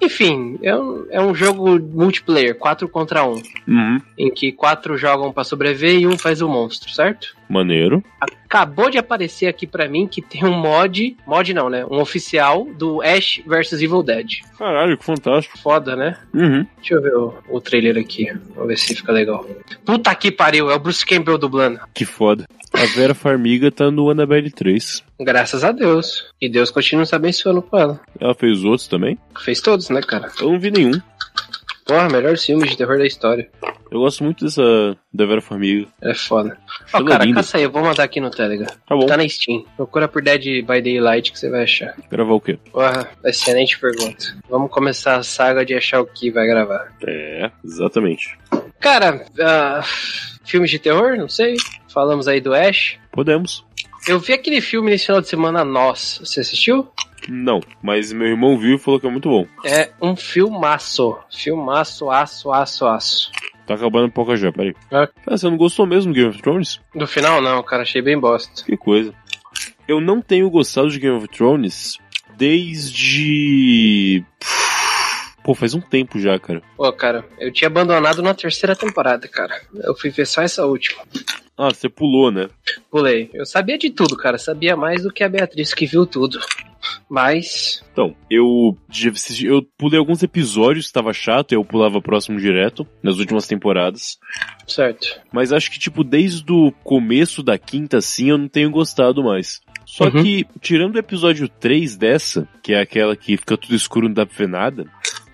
Enfim, 0.00 0.58
é 0.62 0.76
um, 0.76 1.06
é 1.10 1.20
um 1.20 1.34
jogo 1.34 1.78
multiplayer, 1.78 2.54
4 2.56 2.88
contra 2.88 3.24
1. 3.24 3.42
Uhum. 3.66 4.00
Em 4.16 4.30
que 4.30 4.52
quatro 4.52 4.96
jogam 4.96 5.32
pra 5.32 5.44
sobreviver 5.44 5.98
e 5.98 6.06
um 6.06 6.16
faz 6.16 6.40
o 6.40 6.48
monstro, 6.48 6.90
certo? 6.90 7.36
Maneiro. 7.48 8.02
Acabou 8.20 8.90
de 8.90 8.98
aparecer 8.98 9.46
aqui 9.46 9.66
pra 9.66 9.88
mim 9.88 10.06
que 10.06 10.22
tem 10.22 10.44
um 10.44 10.58
mod. 10.58 11.16
Mod 11.26 11.54
não, 11.54 11.68
né? 11.68 11.84
Um 11.86 12.00
oficial 12.00 12.64
do 12.64 13.02
Ash 13.02 13.40
vs 13.46 13.80
Evil 13.82 14.02
Dead. 14.02 14.40
Caralho, 14.58 14.96
que 14.98 15.04
fantástico. 15.04 15.58
Foda, 15.58 15.94
né? 15.96 16.16
Uhum. 16.34 16.66
Deixa 16.76 16.94
eu 16.94 17.02
ver 17.02 17.14
o, 17.14 17.34
o 17.48 17.60
trailer 17.60 17.96
aqui. 17.98 18.26
Vamos 18.54 18.68
ver 18.68 18.76
se 18.76 18.94
fica 18.94 19.12
legal. 19.12 19.46
Puta 19.84 20.14
que 20.14 20.30
pariu, 20.30 20.70
é 20.70 20.74
o 20.74 20.78
Bruce 20.78 21.04
Campbell 21.04 21.38
dublando. 21.38 21.80
Que 21.94 22.04
foda. 22.04 22.46
A 22.72 22.84
Vera 22.84 23.14
Farmiga 23.14 23.70
tá 23.70 23.90
no 23.90 24.10
Annabelle 24.10 24.50
3. 24.50 25.02
Graças 25.20 25.64
a 25.64 25.72
Deus. 25.72 26.26
E 26.40 26.48
Deus 26.48 26.70
continua 26.70 27.06
se 27.06 27.14
abençoando 27.14 27.62
com 27.62 27.78
ela. 27.78 28.00
Ela 28.20 28.34
fez 28.34 28.62
outros 28.62 28.86
também? 28.88 29.18
Fez 29.40 29.60
todos, 29.60 29.88
né, 29.88 30.00
cara? 30.02 30.30
Eu 30.40 30.52
não 30.52 30.60
vi 30.60 30.70
nenhum. 30.70 31.00
Porra, 31.86 32.08
melhor 32.08 32.36
filme 32.36 32.68
de 32.68 32.76
terror 32.76 32.98
da 32.98 33.06
história. 33.06 33.48
Eu 33.90 34.00
gosto 34.00 34.22
muito 34.22 34.44
dessa 34.44 34.62
da 35.12 35.26
Vera 35.26 35.40
Farmiga. 35.40 35.88
É 36.02 36.14
foda. 36.14 36.58
Ó, 36.92 37.00
é 37.00 37.04
cara, 37.04 37.24
linda. 37.24 37.36
caça 37.36 37.56
aí, 37.56 37.64
eu 37.64 37.70
vou 37.70 37.82
mandar 37.82 38.04
aqui 38.04 38.20
no 38.20 38.30
Telegram. 38.30 38.66
Tá 38.86 38.94
bom. 38.94 39.06
Tá 39.06 39.16
na 39.16 39.28
Steam. 39.28 39.64
Procura 39.76 40.06
por 40.06 40.22
Dead 40.22 40.64
by 40.64 40.82
Daylight 40.82 41.32
que 41.32 41.38
você 41.38 41.48
vai 41.48 41.62
achar. 41.62 41.94
Gravar 42.10 42.34
o 42.34 42.40
quê? 42.40 42.58
Porra, 42.70 43.08
excelente 43.24 43.78
pergunta. 43.78 44.36
Vamos 44.48 44.70
começar 44.70 45.16
a 45.16 45.22
saga 45.22 45.64
de 45.64 45.74
achar 45.74 46.00
o 46.00 46.06
que 46.06 46.30
vai 46.30 46.46
gravar. 46.46 46.92
É, 47.06 47.50
exatamente. 47.64 48.38
Cara, 48.78 49.24
ah, 49.40 49.82
filmes 50.44 50.70
de 50.70 50.78
terror, 50.78 51.16
não 51.16 51.28
sei. 51.28 51.56
Falamos 51.92 52.28
aí 52.28 52.40
do 52.40 52.54
Ash. 52.54 52.98
Podemos. 53.10 53.64
Eu 54.06 54.20
vi 54.20 54.32
aquele 54.32 54.60
filme 54.60 54.90
nesse 54.90 55.06
final 55.06 55.20
de 55.20 55.28
semana, 55.28 55.64
Nós. 55.64 56.18
Você 56.22 56.40
assistiu? 56.40 56.88
Não, 57.28 57.60
mas 57.82 58.12
meu 58.12 58.28
irmão 58.28 58.56
viu 58.56 58.76
e 58.76 58.78
falou 58.78 59.00
que 59.00 59.06
é 59.06 59.10
muito 59.10 59.28
bom. 59.28 59.46
É 59.64 59.90
um 60.00 60.14
filmaço. 60.14 61.16
Filmaço, 61.30 62.10
aço, 62.10 62.50
aço, 62.52 62.86
aço. 62.86 63.30
Tá 63.68 63.74
acabando 63.74 64.06
um 64.06 64.10
pouco 64.10 64.34
já, 64.34 64.50
peraí. 64.50 64.74
É. 64.90 65.06
Ah, 65.26 65.36
você 65.36 65.44
não 65.46 65.58
gostou 65.58 65.86
mesmo 65.86 66.10
do 66.10 66.16
Game 66.16 66.30
of 66.30 66.40
Thrones? 66.40 66.80
No 66.94 67.06
final, 67.06 67.42
não, 67.42 67.62
cara, 67.62 67.82
achei 67.82 68.00
bem 68.00 68.18
bosta. 68.18 68.64
Que 68.64 68.78
coisa. 68.78 69.12
Eu 69.86 70.00
não 70.00 70.22
tenho 70.22 70.48
gostado 70.48 70.88
de 70.88 70.98
Game 70.98 71.18
of 71.18 71.28
Thrones 71.28 71.98
desde. 72.38 74.24
Pô, 75.48 75.54
faz 75.54 75.72
um 75.72 75.80
tempo 75.80 76.20
já, 76.20 76.38
cara. 76.38 76.60
Pô, 76.76 76.92
cara, 76.92 77.24
eu 77.38 77.50
tinha 77.50 77.68
abandonado 77.68 78.20
na 78.20 78.34
terceira 78.34 78.76
temporada, 78.76 79.26
cara. 79.26 79.58
Eu 79.82 79.94
fui 79.94 80.10
ver 80.10 80.26
só 80.26 80.42
essa 80.42 80.66
última. 80.66 81.00
Ah, 81.56 81.70
você 81.70 81.88
pulou, 81.88 82.30
né? 82.30 82.50
Pulei. 82.90 83.30
Eu 83.32 83.46
sabia 83.46 83.78
de 83.78 83.88
tudo, 83.88 84.14
cara. 84.14 84.36
Sabia 84.36 84.76
mais 84.76 85.04
do 85.04 85.10
que 85.10 85.24
a 85.24 85.28
Beatriz 85.28 85.72
que 85.72 85.86
viu 85.86 86.04
tudo. 86.04 86.38
Mas. 87.08 87.82
Então, 87.92 88.14
eu 88.30 88.76
eu 89.42 89.62
pulei 89.78 89.98
alguns 89.98 90.22
episódios 90.22 90.88
que 90.88 90.92
tava 90.92 91.14
chato, 91.14 91.52
eu 91.52 91.64
pulava 91.64 92.02
próximo 92.02 92.38
direto, 92.38 92.86
nas 93.02 93.16
últimas 93.16 93.46
temporadas. 93.46 94.18
Certo. 94.66 95.18
Mas 95.32 95.50
acho 95.50 95.70
que, 95.70 95.78
tipo, 95.78 96.04
desde 96.04 96.52
o 96.52 96.70
começo 96.84 97.42
da 97.42 97.56
quinta, 97.56 97.96
assim, 97.96 98.28
eu 98.28 98.36
não 98.36 98.48
tenho 98.48 98.70
gostado 98.70 99.24
mais. 99.24 99.62
Só 99.86 100.04
Uhum. 100.04 100.22
que, 100.22 100.46
tirando 100.60 100.96
o 100.96 100.98
episódio 100.98 101.48
3 101.48 101.96
dessa, 101.96 102.46
que 102.62 102.74
é 102.74 102.80
aquela 102.82 103.16
que 103.16 103.38
fica 103.38 103.56
tudo 103.56 103.74
escuro 103.74 104.04
e 104.04 104.08
não 104.10 104.14
dá 104.14 104.26
pra 104.26 104.36
ver 104.36 104.48
nada, 104.48 104.84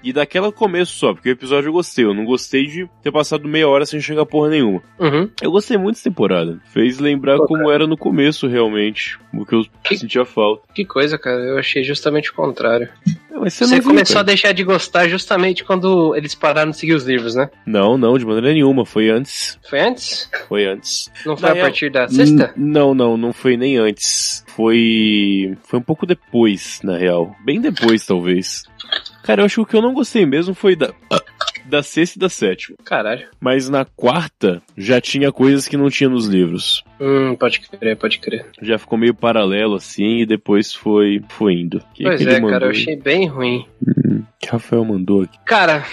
e 0.05 0.13
daquela 0.13 0.53
começo 0.53 0.93
só, 0.97 1.13
porque 1.15 1.29
o 1.31 1.33
episódio 1.33 1.69
eu 1.69 1.73
gostei. 1.73 2.05
Eu 2.05 2.15
não 2.15 2.25
gostei 2.25 2.67
de 2.67 2.89
ter 3.03 3.11
passado 3.11 3.49
meia 3.49 3.69
hora 3.69 3.87
sem 3.87 4.01
chegar 4.01 4.27
porra 4.27 4.51
nenhuma. 4.51 4.83
Uhum. 5.01 5.29
Eu 5.43 5.51
gostei 5.51 5.77
muito 5.77 5.97
dessa 5.97 6.09
temporada. 6.11 6.61
Fez 6.73 6.99
lembrar 6.99 7.37
Pô, 7.39 7.47
como 7.47 7.71
era 7.71 7.87
no 7.87 7.97
começo, 7.97 8.47
realmente. 8.47 9.19
O 9.33 9.45
que 9.45 9.55
eu 9.55 9.65
Que- 9.83 9.97
sentia 9.97 10.25
falta. 10.25 10.63
Que 10.75 10.85
coisa, 10.85 11.19
cara. 11.19 11.41
Eu 11.41 11.59
achei 11.59 11.83
justamente 11.83 12.31
o 12.31 12.35
contrário. 12.35 12.89
É, 13.31 13.39
Mas 13.39 13.55
você, 13.55 13.65
Você, 13.67 13.75
não 13.77 13.83
viu, 13.83 13.91
começou 13.91 14.15
a 14.15 14.17
cara. 14.19 14.27
deixar 14.27 14.53
de 14.53 14.63
gostar 14.63 15.09
justamente 15.09 15.65
quando 15.65 16.15
eles 16.15 16.35
pararam 16.37 16.71
de 16.71 16.77
seguir 16.77 16.95
os 16.95 17.05
livros, 17.05 17.35
né? 17.35 17.51
Não, 17.67 17.99
não, 17.99 18.17
de 18.17 18.25
maneira 18.25 18.53
nenhuma. 18.53 18.85
Foi 18.87 19.11
antes. 19.11 19.59
Foi 19.69 19.81
antes? 19.81 20.31
Foi 20.49 20.65
antes. 20.67 21.11
Não 21.27 21.37
foi 21.37 21.49
Na 21.49 21.51
a 21.51 21.55
real- 21.55 21.67
partir 21.67 21.91
da 21.91 22.07
sexta? 22.09 22.53
N- 22.57 22.73
Não, 22.73 22.95
não, 22.95 23.17
não 23.17 23.33
foi 23.33 23.57
nem 23.57 23.77
antes. 23.77 24.45
Foi. 24.55 25.57
Foi 25.65 25.79
um 25.79 25.83
pouco 25.83 26.07
depois, 26.07 26.81
na 26.85 26.97
real. 26.97 27.35
Bem 27.45 27.61
depois, 27.61 28.07
talvez. 28.07 28.63
Cara, 29.25 29.41
eu 29.41 29.47
acho 29.47 29.57
que 29.57 29.61
o 29.61 29.67
que 29.67 29.77
eu 29.77 29.83
não 29.83 29.95
gostei 29.95 30.25
mesmo 30.27 30.55
foi 30.55 30.77
da. 30.77 30.93
Da 31.67 31.83
sexta 31.83 32.19
e 32.19 32.21
da 32.21 32.29
sétima. 32.29 32.77
Caralho. 32.85 33.27
Mas 33.41 33.71
na 33.71 33.87
quarta 33.87 34.61
já 34.77 35.01
tinha 35.01 35.33
coisas 35.33 35.67
que 35.67 35.79
não 35.79 35.89
tinha 35.89 36.11
nos 36.11 36.27
livros. 36.27 36.85
Hum, 37.01 37.35
pode 37.37 37.61
crer, 37.61 37.97
pode 37.97 38.19
crer. 38.19 38.45
Já 38.61 38.77
ficou 38.77 38.99
meio 38.99 39.15
paralelo 39.15 39.75
assim 39.75 40.19
e 40.19 40.27
depois 40.27 40.75
foi, 40.75 41.23
foi 41.31 41.55
indo. 41.55 41.83
Que 41.95 42.03
pois 42.03 42.23
que 42.23 42.29
é, 42.29 42.39
cara, 42.39 42.67
eu 42.67 42.71
achei 42.71 42.97
bem 42.97 43.27
ruim. 43.27 43.67
Que 44.45 44.51
Rafael 44.53 44.85
mandou 44.85 45.23
aqui. 45.23 45.39
Cara, 45.45 45.85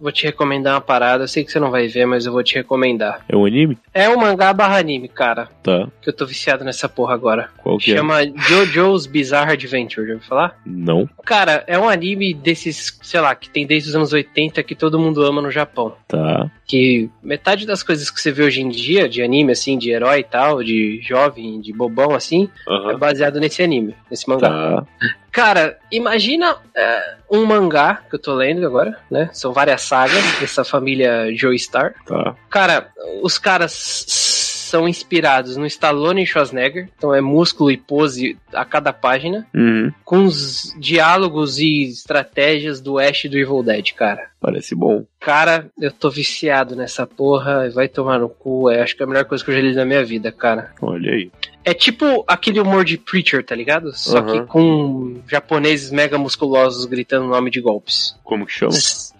vou 0.00 0.10
te 0.10 0.24
recomendar 0.24 0.74
uma 0.74 0.80
parada. 0.80 1.24
Eu 1.24 1.28
sei 1.28 1.44
que 1.44 1.52
você 1.52 1.60
não 1.60 1.70
vai 1.70 1.86
ver, 1.88 2.06
mas 2.06 2.26
eu 2.26 2.32
vou 2.32 2.42
te 2.42 2.54
recomendar. 2.54 3.24
É 3.28 3.36
um 3.36 3.44
anime? 3.44 3.78
É 3.92 4.08
um 4.08 4.16
mangá 4.18 4.52
barra 4.52 4.78
anime, 4.78 5.08
cara. 5.08 5.48
Tá. 5.62 5.88
Que 6.00 6.08
eu 6.08 6.12
tô 6.12 6.26
viciado 6.26 6.64
nessa 6.64 6.88
porra 6.88 7.14
agora. 7.14 7.50
Qual 7.62 7.78
que 7.78 7.92
é? 7.92 7.96
Chama 7.96 8.24
JoJo's 8.24 9.06
Bizarre 9.06 9.52
Adventure, 9.52 10.06
já 10.06 10.14
ouviu 10.14 10.28
falar? 10.28 10.58
Não. 10.64 11.08
Cara, 11.24 11.64
é 11.66 11.78
um 11.78 11.88
anime 11.88 12.32
desses, 12.34 12.98
sei 13.02 13.20
lá, 13.20 13.34
que 13.34 13.50
tem 13.50 13.66
desde 13.66 13.90
os 13.90 13.96
anos 13.96 14.12
80 14.12 14.62
que 14.62 14.74
todo 14.74 14.98
mundo 14.98 15.22
ama 15.22 15.42
no 15.42 15.50
Japão. 15.50 15.94
Tá. 16.06 16.50
Que 16.66 17.08
metade 17.22 17.66
das 17.66 17.82
coisas 17.82 18.10
que 18.10 18.20
você 18.20 18.30
vê 18.30 18.42
hoje 18.42 18.60
em 18.60 18.68
dia, 18.68 19.08
de 19.08 19.22
anime, 19.22 19.52
assim, 19.52 19.78
de 19.78 19.90
herói 19.90 20.20
e 20.20 20.24
tal, 20.24 20.62
de 20.62 21.00
jovem, 21.02 21.60
de 21.60 21.72
bobão, 21.72 22.14
assim, 22.14 22.48
é 22.68 22.72
Aham. 22.72 22.98
baseado 22.98 23.40
nesse 23.40 23.62
anime, 23.62 23.94
nesse 24.10 24.28
mangá. 24.28 24.48
Tá. 24.48 24.86
Cara, 25.30 25.78
imagina 25.92 26.56
é, 26.74 27.14
um 27.30 27.44
mangá 27.44 28.02
que 28.08 28.16
eu 28.16 28.18
tô 28.18 28.34
lendo 28.34 28.66
agora, 28.66 28.98
né? 29.10 29.28
São 29.32 29.52
várias 29.52 29.82
sagas 29.82 30.22
dessa 30.40 30.64
família 30.64 31.34
Joestar. 31.34 31.94
Tá. 32.06 32.34
Cara, 32.50 32.88
os 33.22 33.38
caras 33.38 33.72
são 34.08 34.86
inspirados 34.86 35.56
no 35.56 35.64
Stallone 35.66 36.22
e 36.22 36.26
Schwarzenegger, 36.26 36.90
então 36.96 37.14
é 37.14 37.20
músculo 37.22 37.70
e 37.70 37.76
pose 37.78 38.38
a 38.52 38.64
cada 38.66 38.92
página, 38.92 39.46
Uhum. 39.54 39.90
com 40.04 40.24
os 40.24 40.74
diálogos 40.78 41.58
e 41.58 41.84
estratégias 41.84 42.78
do 42.80 42.98
Ash 42.98 43.24
do 43.30 43.38
Evil 43.38 43.62
Dead, 43.62 43.92
cara. 43.94 44.28
Parece 44.40 44.74
bom. 44.74 45.04
Cara, 45.20 45.68
eu 45.80 45.90
tô 45.90 46.10
viciado 46.10 46.76
nessa 46.76 47.06
porra, 47.06 47.68
vai 47.70 47.88
tomar 47.88 48.18
no 48.20 48.28
cu, 48.28 48.70
é, 48.70 48.82
acho 48.82 48.96
que 48.96 49.02
é 49.02 49.04
a 49.04 49.08
melhor 49.08 49.24
coisa 49.24 49.44
que 49.44 49.50
eu 49.50 49.54
já 49.54 49.60
li 49.60 49.74
na 49.74 49.84
minha 49.84 50.04
vida, 50.04 50.30
cara. 50.30 50.72
Olha 50.80 51.12
aí. 51.12 51.30
É 51.64 51.74
tipo 51.74 52.24
aquele 52.26 52.60
humor 52.60 52.84
de 52.84 52.96
Preacher, 52.96 53.44
tá 53.44 53.54
ligado? 53.54 53.92
Só 53.94 54.18
Aham. 54.18 54.32
que 54.32 54.46
com 54.46 55.20
japoneses 55.28 55.90
mega 55.90 56.16
musculosos 56.16 56.86
gritando 56.86 57.26
o 57.26 57.28
nome 57.28 57.50
de 57.50 57.60
golpes. 57.60 58.18
Como 58.24 58.46
que 58.46 58.52
chama? 58.52 58.72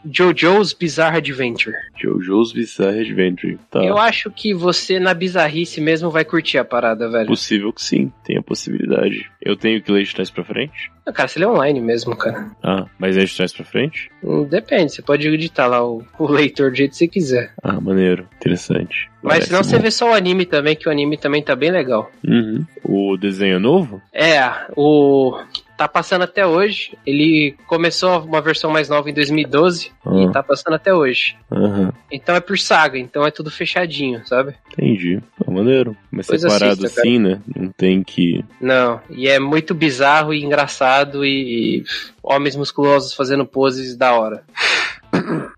JoJo's 0.05 0.73
Bizarre 0.73 1.19
Adventure. 1.19 1.77
JoJo's 2.01 2.53
Bizarre 2.53 3.01
Adventure. 3.01 3.59
Tá. 3.71 3.85
Eu 3.85 3.99
acho 3.99 4.31
que 4.31 4.55
você, 4.55 4.99
na 4.99 5.13
bizarrice 5.13 5.81
mesmo, 5.81 6.11
vai 6.11 6.25
curtir 6.25 6.59
a 6.59 6.65
parada, 6.65 7.11
velho. 7.11 7.27
Possível 7.27 7.73
que 7.73 7.83
sim, 7.83 8.11
tem 8.25 8.39
a 8.39 8.43
possibilidade. 8.43 9.29
Eu 9.43 9.57
tenho 9.57 9.83
que 9.83 9.93
ler 9.93 10.05
de 10.05 10.15
trás 10.15 10.31
pra 10.31 10.45
frente? 10.45 10.91
Ah, 11.09 11.13
Cara, 11.13 11.27
você 11.27 11.39
lê 11.39 11.47
online 11.47 11.81
mesmo, 11.81 12.15
cara. 12.15 12.51
Ah, 12.63 12.85
mas 12.99 13.17
é 13.17 13.25
de 13.25 13.35
trás 13.35 13.51
pra 13.51 13.65
frente? 13.65 14.11
Hum, 14.23 14.45
Depende, 14.45 14.93
você 14.93 15.01
pode 15.01 15.27
editar 15.27 15.67
lá 15.67 15.83
o, 15.83 16.05
o 16.19 16.27
leitor 16.31 16.71
do 16.71 16.77
jeito 16.77 16.91
que 16.91 16.97
você 16.99 17.09
quiser. 17.09 17.53
Ah, 17.63 17.81
maneiro. 17.81 18.29
Interessante. 18.37 19.11
Mas 19.23 19.33
Parece 19.33 19.47
senão 19.49 19.65
você 19.65 19.79
vê 19.79 19.91
só 19.91 20.11
o 20.11 20.15
anime 20.15 20.45
também, 20.45 20.77
que 20.77 20.87
o 20.87 20.93
anime 20.93 21.17
também 21.17 21.43
tá 21.43 21.57
bem 21.57 21.71
legal. 21.71 22.11
Uhum. 22.27 22.63
O 22.85 23.17
desenho 23.17 23.57
é 23.57 23.59
novo? 23.59 24.03
É, 24.13 24.51
o. 24.77 25.39
Tá 25.79 25.87
passando 25.87 26.23
até 26.25 26.45
hoje. 26.45 26.99
Ele 27.07 27.55
começou 27.69 28.19
uma 28.25 28.41
versão 28.43 28.69
mais 28.69 28.89
nova 28.89 29.09
em 29.09 29.15
2012 29.15 29.93
Ah. 30.05 30.11
e 30.17 30.33
tá 30.33 30.43
passando 30.43 30.75
até 30.75 30.93
hoje. 30.93 31.37
Aham. 31.53 31.93
Então 32.11 32.35
é 32.35 32.41
por 32.41 32.59
saga, 32.59 32.99
então 32.99 33.25
é 33.25 33.31
tudo 33.31 33.49
fechadinho, 33.49 34.21
sabe? 34.27 34.55
Entendi. 34.73 35.21
Tá 35.39 35.49
maneiro. 35.53 35.97
Mas 36.11 36.27
Pois 36.27 36.41
separado 36.43 36.85
assista, 36.85 37.01
assim, 37.01 37.21
né? 37.21 37.41
Não 37.57 37.71
tem 37.71 38.03
que. 38.03 38.45
Não, 38.61 39.01
e 39.09 39.29
é 39.29 39.39
muito 39.39 39.73
bizarro 39.73 40.35
e 40.35 40.43
engraçado 40.43 41.25
e, 41.25 41.79
e 41.79 41.85
homens 42.25 42.57
musculosos 42.57 43.15
fazendo 43.15 43.47
poses 43.47 43.97
da 43.97 44.13
hora. 44.19 44.43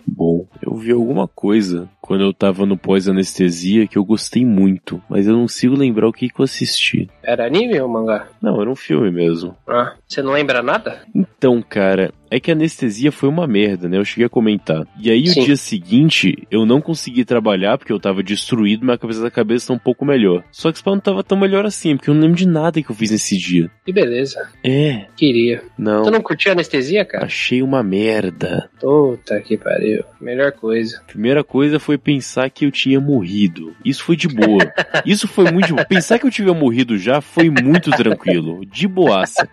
Bom, 0.06 0.46
eu 0.62 0.74
vi 0.76 0.92
alguma 0.92 1.26
coisa 1.26 1.88
quando 2.10 2.24
eu 2.24 2.32
tava 2.32 2.66
no 2.66 2.76
pós-anestesia 2.76 3.86
que 3.86 3.96
eu 3.96 4.04
gostei 4.04 4.44
muito, 4.44 5.00
mas 5.08 5.28
eu 5.28 5.32
não 5.32 5.42
consigo 5.42 5.76
lembrar 5.76 6.08
o 6.08 6.12
que, 6.12 6.28
que 6.28 6.40
eu 6.40 6.44
assisti. 6.44 7.08
Era 7.22 7.46
anime 7.46 7.80
ou 7.80 7.88
mangá? 7.88 8.26
Não, 8.42 8.60
era 8.60 8.68
um 8.68 8.74
filme 8.74 9.12
mesmo. 9.12 9.56
Ah, 9.68 9.94
você 10.08 10.20
não 10.20 10.32
lembra 10.32 10.60
nada? 10.60 11.02
Então, 11.14 11.62
cara, 11.62 12.12
é 12.30 12.38
que 12.38 12.50
a 12.50 12.54
anestesia 12.54 13.10
foi 13.10 13.28
uma 13.28 13.46
merda, 13.46 13.88
né? 13.88 13.98
Eu 13.98 14.04
cheguei 14.04 14.26
a 14.26 14.30
comentar. 14.30 14.86
E 15.00 15.10
aí, 15.10 15.26
Sim. 15.26 15.42
o 15.42 15.44
dia 15.44 15.56
seguinte, 15.56 16.46
eu 16.50 16.64
não 16.64 16.80
consegui 16.80 17.24
trabalhar 17.24 17.76
porque 17.76 17.92
eu 17.92 17.98
tava 17.98 18.22
destruído, 18.22 18.84
minha 18.84 18.96
cabeça 18.98 19.22
da 19.22 19.30
cabeça 19.30 19.68
tá 19.68 19.74
um 19.74 19.78
pouco 19.78 20.04
melhor. 20.04 20.44
Só 20.52 20.70
que 20.72 20.82
pau 20.82 20.94
não 20.94 21.00
tava 21.00 21.24
tão 21.24 21.38
melhor 21.38 21.66
assim, 21.66 21.96
porque 21.96 22.08
eu 22.10 22.14
não 22.14 22.22
lembro 22.22 22.36
de 22.36 22.46
nada 22.46 22.80
que 22.82 22.90
eu 22.90 22.94
fiz 22.94 23.10
nesse 23.10 23.36
dia. 23.36 23.70
Que 23.84 23.92
beleza. 23.92 24.48
É, 24.64 25.06
Queria. 25.16 25.62
não. 25.76 26.02
Tu 26.02 26.10
não 26.10 26.22
curtiu 26.22 26.52
anestesia, 26.52 27.04
cara? 27.04 27.24
Achei 27.24 27.62
uma 27.62 27.82
merda. 27.82 28.70
Puta 28.80 29.40
que 29.40 29.56
pariu. 29.56 30.04
Melhor 30.20 30.52
coisa. 30.52 31.02
Primeira 31.06 31.42
coisa 31.42 31.78
foi 31.78 31.98
pensar 32.02 32.50
que 32.50 32.64
eu 32.64 32.70
tinha 32.70 33.00
morrido. 33.00 33.74
Isso 33.84 34.02
foi 34.02 34.16
de 34.16 34.28
boa. 34.28 34.72
Isso 35.04 35.28
foi 35.28 35.50
muito 35.50 35.66
de 35.66 35.72
boa. 35.74 35.84
Pensar 35.84 36.18
que 36.18 36.26
eu 36.26 36.30
tinha 36.30 36.52
morrido 36.52 36.98
já 36.98 37.20
foi 37.20 37.50
muito 37.50 37.90
tranquilo. 37.90 38.64
De 38.66 38.88
boaça. 38.88 39.48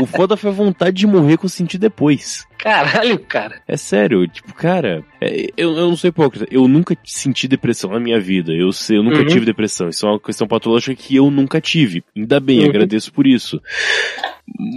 O 0.00 0.06
foda 0.06 0.36
foi 0.36 0.50
a 0.50 0.54
vontade 0.54 0.96
de 0.96 1.06
morrer 1.06 1.38
que 1.38 1.44
eu 1.44 1.48
senti 1.48 1.78
depois. 1.78 2.46
Caralho, 2.62 3.18
cara. 3.18 3.60
É 3.66 3.76
sério, 3.76 4.26
tipo, 4.28 4.54
cara, 4.54 5.04
é, 5.20 5.48
eu, 5.56 5.70
eu 5.76 5.88
não 5.88 5.96
sou 5.96 6.08
hipócrita. 6.08 6.46
Eu 6.50 6.68
nunca 6.68 6.96
senti 7.04 7.48
depressão 7.48 7.90
na 7.90 7.98
minha 8.00 8.20
vida. 8.20 8.52
Eu, 8.52 8.72
sei, 8.72 8.98
eu 8.98 9.02
nunca 9.02 9.18
Uhum. 9.18 9.26
tive 9.26 9.44
depressão. 9.44 9.88
Isso 9.88 10.06
é 10.06 10.10
uma 10.10 10.20
questão 10.20 10.46
patológica 10.46 10.94
que 10.94 11.16
eu 11.16 11.30
nunca 11.30 11.60
tive. 11.60 12.04
Ainda 12.16 12.38
bem, 12.38 12.60
Uhum. 12.60 12.68
agradeço 12.68 13.12
por 13.12 13.26
isso. 13.26 13.60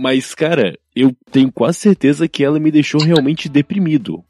Mas, 0.01 0.33
cara, 0.33 0.77
eu 0.95 1.11
tenho 1.31 1.51
quase 1.51 1.79
certeza 1.79 2.27
que 2.27 2.43
ela 2.43 2.59
me 2.59 2.71
deixou 2.71 3.01
realmente 3.01 3.49
deprimido. 3.49 4.23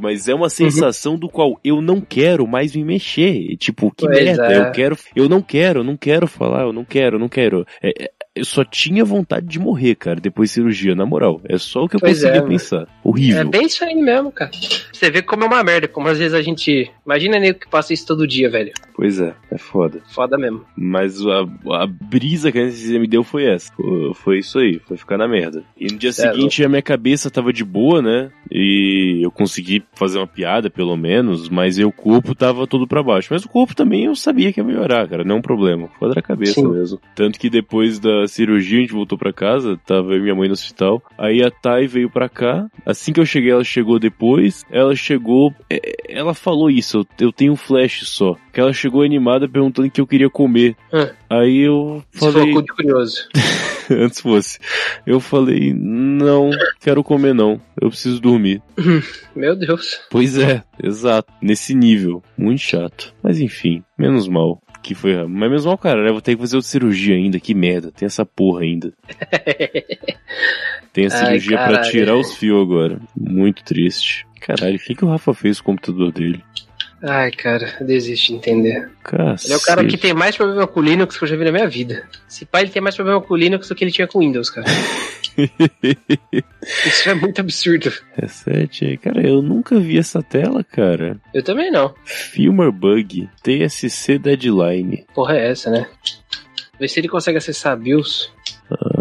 Mas 0.00 0.28
é 0.28 0.34
uma 0.34 0.44
Uhum. 0.44 0.50
sensação 0.50 1.18
do 1.18 1.28
qual 1.28 1.58
eu 1.64 1.80
não 1.80 2.00
quero 2.00 2.46
mais 2.46 2.74
me 2.76 2.84
mexer. 2.84 3.56
Tipo, 3.56 3.90
que 3.90 4.06
Pois 4.06 4.16
merda, 4.24 4.52
é. 4.52 4.58
eu 4.58 4.72
quero. 4.72 4.96
Eu 5.16 5.28
não 5.28 5.40
quero, 5.42 5.80
eu 5.80 5.84
não 5.84 5.96
quero 5.96 6.26
falar, 6.26 6.62
eu 6.62 6.72
não 6.72 6.84
quero, 6.84 7.16
eu 7.16 7.20
não 7.20 7.28
quero. 7.28 7.66
É, 7.82 8.04
é, 8.04 8.10
eu 8.40 8.44
só 8.44 8.64
tinha 8.64 9.04
vontade 9.04 9.46
de 9.46 9.58
morrer, 9.58 9.94
cara, 9.94 10.18
depois 10.20 10.50
da 10.50 10.54
cirurgia, 10.54 10.94
na 10.94 11.04
moral. 11.04 11.40
É 11.48 11.58
só 11.58 11.84
o 11.84 11.88
que 11.88 11.96
eu 11.96 12.00
Pois 12.00 12.14
conseguia 12.18 12.36
é, 12.38 12.40
mano. 12.40 12.48
pensar. 12.52 12.82
É 12.82 12.86
Horrível. 13.04 13.48
bem 13.50 13.66
isso 13.66 13.84
aí 13.84 13.94
mesmo, 13.94 14.32
cara. 14.32 14.50
Você 14.92 15.10
vê 15.10 15.22
como 15.22 15.44
é 15.44 15.46
uma 15.46 15.62
merda, 15.62 15.86
como 15.86 16.08
às 16.08 16.18
vezes 16.18 16.34
a 16.34 16.42
gente. 16.42 16.90
Imagina 17.04 17.38
nego 17.38 17.58
que 17.58 17.68
passa 17.68 17.92
isso 17.92 18.06
todo 18.06 18.26
dia, 18.26 18.50
velho. 18.50 18.72
Pois 18.94 19.20
é, 19.20 19.34
é 19.50 19.58
foda. 19.58 20.00
Foda 20.12 20.36
mesmo. 20.38 20.64
Mas 20.76 21.20
a, 21.26 21.40
a 21.82 21.86
brisa 21.86 22.50
que 22.52 22.58
a 22.58 22.62
anestesia 22.62 22.98
me 23.00 23.06
deu 23.06 23.22
foi 23.24 23.44
essa. 23.46 23.72
Foi, 24.14 24.38
isso 24.38 24.58
aí, 24.58 24.78
foi 24.86 24.96
ficar 24.96 25.16
na 25.18 25.26
merda. 25.28 25.62
E 25.78 25.86
no 25.90 25.98
dia 25.98 26.10
é 26.10 26.12
seguinte 26.12 26.64
a 26.64 26.68
minha 26.68 26.82
cabeça 26.82 27.30
tava 27.30 27.52
de 27.52 27.64
boa, 27.64 28.02
né? 28.02 28.30
E 28.50 29.20
eu 29.22 29.30
consegui 29.30 29.82
fazer 29.94 30.18
uma 30.18 30.26
piada, 30.26 30.68
pelo 30.70 30.96
menos, 30.96 31.48
mas 31.48 31.78
o 31.78 31.90
corpo 31.92 32.34
tava 32.34 32.66
todo 32.66 32.86
pra 32.86 33.02
baixo. 33.02 33.28
Mas 33.30 33.44
o 33.44 33.48
corpo 33.48 33.74
também 33.74 34.04
eu 34.04 34.14
sabia 34.14 34.52
que 34.52 34.60
ia 34.60 34.64
melhorar, 34.64 35.08
cara, 35.08 35.24
não 35.24 35.36
é 35.36 35.38
um 35.38 35.42
problema. 35.42 35.88
Foda 35.98 36.18
a 36.18 36.22
cabeça 36.22 36.54
Sim. 36.54 36.68
mesmo. 36.68 37.00
Tanto 37.14 37.38
que 37.38 37.48
depois 37.50 37.98
da 37.98 38.26
cirurgia 38.30 38.78
a 38.78 38.80
gente 38.82 38.92
voltou 38.92 39.18
pra 39.18 39.32
casa, 39.32 39.78
tava 39.86 40.18
minha 40.18 40.34
mãe 40.34 40.48
no 40.48 40.54
hospital. 40.54 41.02
Aí 41.18 41.42
a 41.42 41.50
Thay 41.50 41.86
veio 41.86 42.08
pra 42.10 42.28
cá. 42.28 42.66
Assim 42.86 43.12
que 43.12 43.20
eu 43.20 43.26
cheguei, 43.26 43.50
ela 43.50 43.64
chegou 43.64 43.98
depois. 43.98 44.64
Ela 44.70 44.94
chegou. 44.96 45.52
é, 45.68 45.80
Ela 46.08 46.32
falou 46.34 46.70
isso, 46.70 47.06
eu, 47.20 47.32
tenho 47.32 47.52
um 47.52 47.56
flash 47.56 48.06
só. 48.08 48.36
Que 48.52 48.60
ela 48.60 48.72
chegou 48.72 49.02
animada 49.02 49.48
perguntando 49.48 49.86
o 49.88 49.90
que 49.90 50.00
eu 50.00 50.06
queria 50.06 50.28
comer. 50.30 50.76
Hum. 50.92 51.08
Aí 51.28 51.58
eu 51.60 52.02
Isso 52.12 52.30
falei. 52.32 52.52
foi 52.52 52.62
de 52.62 52.72
curioso. 52.72 53.28
antes 53.90 54.20
fosse. 54.20 54.58
Eu 55.06 55.20
falei, 55.20 55.72
não, 55.74 56.50
quero 56.80 57.02
comer 57.04 57.34
não. 57.34 57.60
Eu 57.80 57.88
preciso 57.88 58.20
dormir. 58.20 58.62
Meu 59.34 59.54
Deus. 59.56 60.00
Pois 60.10 60.36
é, 60.38 60.62
exato. 60.82 61.32
Nesse 61.40 61.74
nível. 61.74 62.22
Muito 62.36 62.60
chato. 62.60 63.14
Mas 63.22 63.40
enfim, 63.40 63.82
menos 63.98 64.28
mal. 64.28 64.60
Que 64.82 64.94
foi. 64.94 65.14
Mas 65.26 65.50
menos 65.50 65.66
mal, 65.66 65.76
cara, 65.76 66.02
né? 66.02 66.10
Vou 66.10 66.20
ter 66.20 66.34
que 66.34 66.40
fazer 66.40 66.56
outra 66.56 66.70
cirurgia 66.70 67.14
ainda. 67.14 67.38
Que 67.38 67.54
merda. 67.54 67.92
Tem 67.92 68.06
essa 68.06 68.24
porra 68.24 68.62
ainda. 68.62 68.92
Tem 70.92 71.06
a 71.06 71.10
cirurgia 71.10 71.56
pra 71.56 71.66
caralho. 71.66 71.90
tirar 71.90 72.16
os 72.16 72.34
fios 72.36 72.60
agora. 72.62 73.00
Muito 73.16 73.62
triste. 73.62 74.26
Caralho, 74.40 74.76
o 74.76 74.78
que, 74.78 74.94
que 74.94 75.04
o 75.04 75.08
Rafa 75.08 75.32
fez 75.34 75.60
com 75.60 75.72
o 75.72 75.74
computador 75.76 76.10
dele? 76.12 76.42
Ai, 77.02 77.30
cara, 77.30 77.76
eu 77.80 77.86
desisto 77.86 78.26
de 78.26 78.34
entender. 78.34 78.90
Cacete. 79.02 79.46
Ele 79.46 79.54
é 79.54 79.56
o 79.56 79.62
cara 79.62 79.84
que 79.86 79.96
tem 79.96 80.12
mais 80.12 80.36
problema 80.36 80.66
com 80.66 80.82
Linux 80.82 81.16
que 81.16 81.24
eu 81.24 81.28
já 81.28 81.36
vi 81.36 81.44
na 81.44 81.52
minha 81.52 81.66
vida. 81.66 82.06
Esse 82.28 82.44
pai 82.44 82.62
ele 82.62 82.70
tem 82.70 82.82
mais 82.82 82.94
problema 82.94 83.20
com 83.22 83.34
Linux 83.36 83.68
do 83.68 83.74
que 83.74 83.84
ele 83.84 83.90
tinha 83.90 84.06
com 84.06 84.18
Windows, 84.18 84.50
cara. 84.50 84.66
Isso 86.84 87.08
é 87.08 87.14
muito 87.14 87.40
absurdo. 87.40 87.90
Reset 88.14 88.84
aí. 88.84 88.96
Cara, 88.98 89.26
eu 89.26 89.40
nunca 89.40 89.80
vi 89.80 89.98
essa 89.98 90.22
tela, 90.22 90.62
cara. 90.62 91.16
Eu 91.32 91.42
também 91.42 91.70
não. 91.70 91.94
Filmer 92.04 92.70
Bug. 92.70 93.28
TSC 93.42 94.18
Deadline. 94.18 95.06
Porra 95.14 95.38
é 95.38 95.50
essa, 95.50 95.70
né? 95.70 95.86
Vê 96.78 96.86
se 96.86 97.00
ele 97.00 97.08
consegue 97.08 97.38
acessar 97.38 97.72
a 97.72 97.76
BIOS. 97.76 98.30
Ah, 98.70 98.99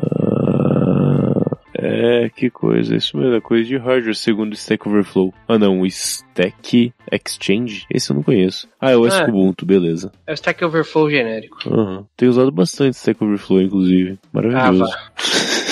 é, 2.00 2.30
que 2.30 2.50
coisa. 2.50 2.96
Isso 2.96 3.18
mesmo, 3.18 3.36
é 3.36 3.42
coisa 3.42 3.66
de 3.66 3.78
hardware, 3.78 4.16
segundo 4.16 4.52
o 4.52 4.56
Stack 4.56 4.88
Overflow. 4.88 5.34
Ah, 5.48 5.58
não, 5.60 5.82
o 5.82 5.86
Stack 5.86 6.94
Exchange? 7.12 7.86
Esse 7.94 8.12
eu 8.12 8.16
não 8.16 8.24
conheço. 8.24 8.68
Ah, 8.80 8.92
é 8.92 8.98
o 8.98 9.06
Ah. 9.06 9.26
Ubuntu, 9.28 9.66
beleza. 9.66 10.12
É 10.26 10.32
o 10.32 10.36
Stack 10.36 10.64
Overflow 10.64 11.10
genérico. 11.10 11.58
Aham. 11.68 12.06
Tenho 12.16 12.32
usado 12.32 12.52
bastante 12.52 12.96
Stack 12.96 13.24
Overflow, 13.24 13.62
inclusive. 13.62 14.18
Ah, 14.24 14.28
Maravilhoso. 14.34 14.80
vá. 14.92 15.12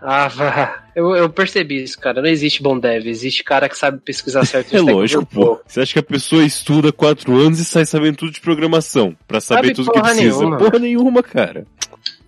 Ah, 0.00 0.28
vá. 0.28 0.84
Eu, 0.94 1.14
eu 1.16 1.28
percebi 1.28 1.82
isso, 1.82 1.98
cara. 1.98 2.20
Não 2.22 2.28
existe 2.28 2.62
bom 2.62 2.78
dev. 2.78 3.06
Existe 3.06 3.42
cara 3.42 3.68
que 3.68 3.76
sabe 3.76 3.98
pesquisar 3.98 4.44
certo. 4.46 4.74
é 4.76 4.80
lógico, 4.80 5.26
pô. 5.26 5.60
Você 5.66 5.80
acha 5.80 5.92
que 5.94 5.98
a 5.98 6.02
pessoa 6.02 6.44
estuda 6.44 6.92
quatro 6.92 7.36
anos 7.36 7.58
e 7.58 7.64
sai 7.64 7.84
sabendo 7.84 8.16
tudo 8.16 8.32
de 8.32 8.40
programação? 8.40 9.16
Pra 9.26 9.40
saber 9.40 9.68
Sabe 9.68 9.74
tudo 9.74 9.92
que 9.92 10.00
precisa? 10.00 10.38
nenhuma. 10.38 10.56
Porra 10.58 10.78
nenhuma, 10.78 11.22
cara. 11.22 11.66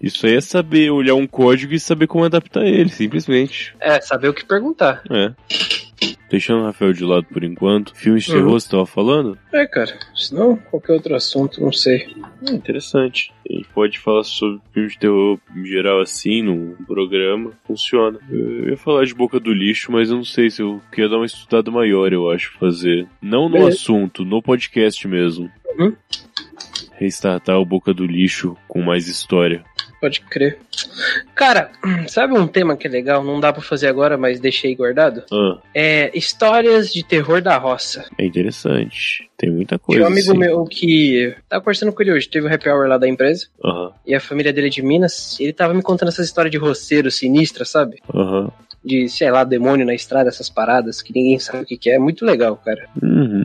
Isso 0.03 0.27
aí 0.27 0.35
é 0.37 0.41
saber 0.41 0.91
olhar 0.91 1.15
um 1.15 1.27
código 1.27 1.75
e 1.75 1.79
saber 1.81 2.07
como 2.07 2.25
adaptar 2.25 2.65
ele, 2.65 2.89
simplesmente. 2.89 3.75
É, 3.81 4.00
saber 4.00 4.29
o 4.29 4.35
que 4.35 4.45
perguntar. 4.45 5.03
É. 5.11 5.33
Deixando 6.31 6.62
o 6.62 6.65
Rafael 6.65 6.93
de 6.93 7.05
lado 7.05 7.27
por 7.33 7.43
enquanto. 7.45 7.95
Filmes 7.95 8.25
de 8.25 8.31
Uhum. 8.33 8.37
terror, 8.39 8.53
você 8.61 8.69
tava 8.71 8.87
falando? 8.87 9.37
É, 9.52 9.66
cara. 9.66 9.99
Senão, 10.14 10.57
qualquer 10.57 10.92
outro 10.92 11.14
assunto, 11.14 11.61
não 11.61 11.73
sei. 11.73 12.09
É 12.49 12.52
interessante. 12.52 13.33
A 13.49 13.52
gente 13.52 13.69
pode 13.75 13.99
falar 13.99 14.23
sobre 14.23 14.61
filmes 14.73 14.92
de 14.92 14.99
terror 15.00 15.38
em 15.57 15.64
geral 15.64 16.00
assim, 16.00 16.42
num 16.42 16.75
programa. 16.87 17.52
Funciona. 17.66 18.19
Eu 18.30 18.69
ia 18.71 18.76
falar 18.76 19.04
de 19.04 19.14
Boca 19.14 19.40
do 19.40 19.52
Lixo, 19.52 19.90
mas 19.90 20.09
eu 20.09 20.16
não 20.16 20.25
sei 20.25 20.50
se 20.50 20.62
eu 20.62 20.80
queria 20.92 21.09
dar 21.09 21.16
uma 21.16 21.26
estudada 21.26 21.71
maior, 21.71 22.12
eu 22.12 22.30
acho, 22.30 22.52
fazer. 22.59 23.07
Não 23.21 23.49
no 23.49 23.54
Beleza. 23.54 23.71
assunto, 23.76 24.25
no 24.25 24.40
podcast 24.40 25.07
mesmo. 25.09 25.50
Uhum. 25.78 25.95
Restartar 26.99 27.59
o 27.59 27.64
Boca 27.64 27.92
do 27.95 28.07
Lixo 28.07 28.57
com 28.69 28.83
mais 28.83 29.09
história. 29.09 29.64
Pode 30.00 30.21
crer. 30.23 30.59
Cara, 31.35 31.71
sabe 32.09 32.33
um 32.35 32.47
tema 32.47 32.76
que 32.76 32.87
é 32.87 32.90
legal? 32.90 33.23
Não 33.23 33.38
dá 33.40 33.52
pra 33.52 33.61
fazer 33.62 33.87
agora, 33.87 34.16
mas 34.16 34.40
deixei 34.40 34.75
guardado? 34.75 35.23
Ah, 35.33 35.59
É 35.75 36.11
histórias 36.16 36.92
de 36.92 37.02
terror 37.02 37.42
da 37.42 37.57
roça. 37.59 38.07
é 38.19 38.25
interessante. 38.25 39.28
Tem 39.40 39.50
muita 39.50 39.76
Tinha 39.78 39.78
coisa. 39.78 40.02
um 40.02 40.06
amigo 40.06 40.30
assim. 40.32 40.38
meu 40.38 40.64
que 40.64 41.35
tava 41.49 41.62
conversando 41.62 41.92
com 41.94 42.02
ele 42.02 42.12
hoje, 42.12 42.28
teve 42.28 42.47
o 42.47 42.52
happy 42.54 42.68
hour 42.68 42.87
lá 42.87 42.99
da 42.99 43.09
empresa, 43.09 43.47
Aham, 43.64 43.90
e 44.06 44.14
a 44.14 44.20
família 44.20 44.52
dele 44.52 44.66
é 44.66 44.70
de 44.70 44.82
Minas, 44.82 45.40
e 45.40 45.44
ele 45.44 45.52
tava 45.54 45.73
me 45.73 45.80
contando 45.80 46.09
essa 46.11 46.20
história 46.20 46.50
de 46.50 46.59
roceiro 46.59 47.11
sinistra, 47.11 47.64
sabe? 47.64 48.02
aham. 48.14 48.50
De, 48.85 49.09
sei 49.09 49.30
lá, 49.30 49.42
demônio 49.44 49.87
na 49.87 49.94
estrada, 49.94 50.28
essas 50.28 50.50
paradas, 50.50 51.00
que 51.00 51.12
ninguém 51.14 51.38
sabe 51.38 51.62
o 51.62 51.66
que, 51.66 51.78
que 51.78 51.88
é. 51.90 51.94
É 51.94 51.99
muito 51.99 52.25
legal, 52.25 52.54
cara. 52.62 52.87
Uhum. 53.02 53.42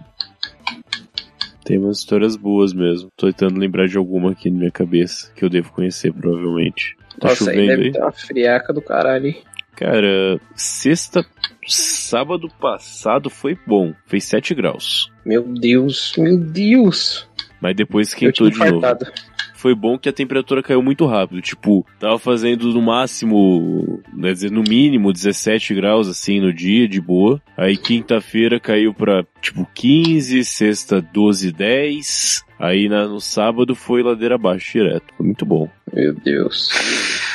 Tem 1.64 1.78
umas 1.78 2.00
histórias 2.00 2.36
boas 2.36 2.74
mesmo. 2.74 3.10
Tô 3.18 3.28
tentando 3.28 3.60
lembrar 3.60 3.88
de 3.88 3.98
alguma 3.98 4.32
aqui 4.32 4.50
na 4.50 4.58
minha 4.60 4.72
cabeça, 4.72 5.32
que 5.36 5.44
eu 5.44 5.50
devo 5.50 5.72
conhecer, 5.72 6.14
provavelmente. 6.14 6.96
Tá 7.20 7.30
Nossa, 7.30 7.50
aí 7.52 7.56
chovendo 7.58 7.68
deve 7.68 7.84
aí? 7.84 7.92
ter 7.92 8.02
uma 8.02 8.12
friaca 8.12 8.72
do 8.74 8.82
caralho. 8.82 9.28
hein? 9.28 9.38
Cara, 9.76 10.40
sexta. 10.56 11.26
Sábado 11.68 12.48
passado 12.62 13.30
foi 13.30 13.58
bom. 13.66 13.94
Fez 14.06 14.24
7 14.26 14.54
graus. 14.54 15.12
Meu 15.26 15.42
Deus, 15.44 16.14
meu 16.18 16.38
Deus. 16.38 17.28
Mas 17.60 17.76
depois 17.76 18.10
esquentou 18.10 18.50
de 18.50 18.58
novo. 18.60 18.78
infartado. 18.78 19.12
Foi 19.56 19.74
bom 19.74 19.98
que 19.98 20.08
a 20.08 20.14
temperatura 20.14 20.62
caiu 20.62 20.84
muito 20.84 21.08
rápido. 21.08 21.42
Tipo, 21.42 21.84
tava 22.00 22.20
fazendo 22.20 22.72
no 22.72 22.82
máximo, 22.84 24.00
quer 24.22 24.34
dizer, 24.34 24.52
no 24.52 24.62
mínimo 24.62 25.12
17 25.12 25.74
graus 25.74 26.08
assim 26.08 26.40
no 26.40 26.54
dia, 26.54 26.88
de 26.88 27.02
boa. 27.02 27.42
Aí 27.58 27.76
quinta-feira 27.76 28.60
caiu 28.60 28.94
pra 28.94 29.26
tipo 29.42 29.68
15, 29.74 30.46
sexta 30.46 31.02
12, 31.02 31.52
10. 31.52 32.44
Aí 32.60 32.88
na- 32.88 33.08
no 33.08 33.20
sábado 33.20 33.74
foi 33.74 34.04
ladeira 34.04 34.36
abaixo 34.36 34.74
direto. 34.74 35.06
Foi 35.18 35.26
muito 35.26 35.46
bom. 35.46 35.68
Meu 35.92 36.14
Deus. 36.14 36.70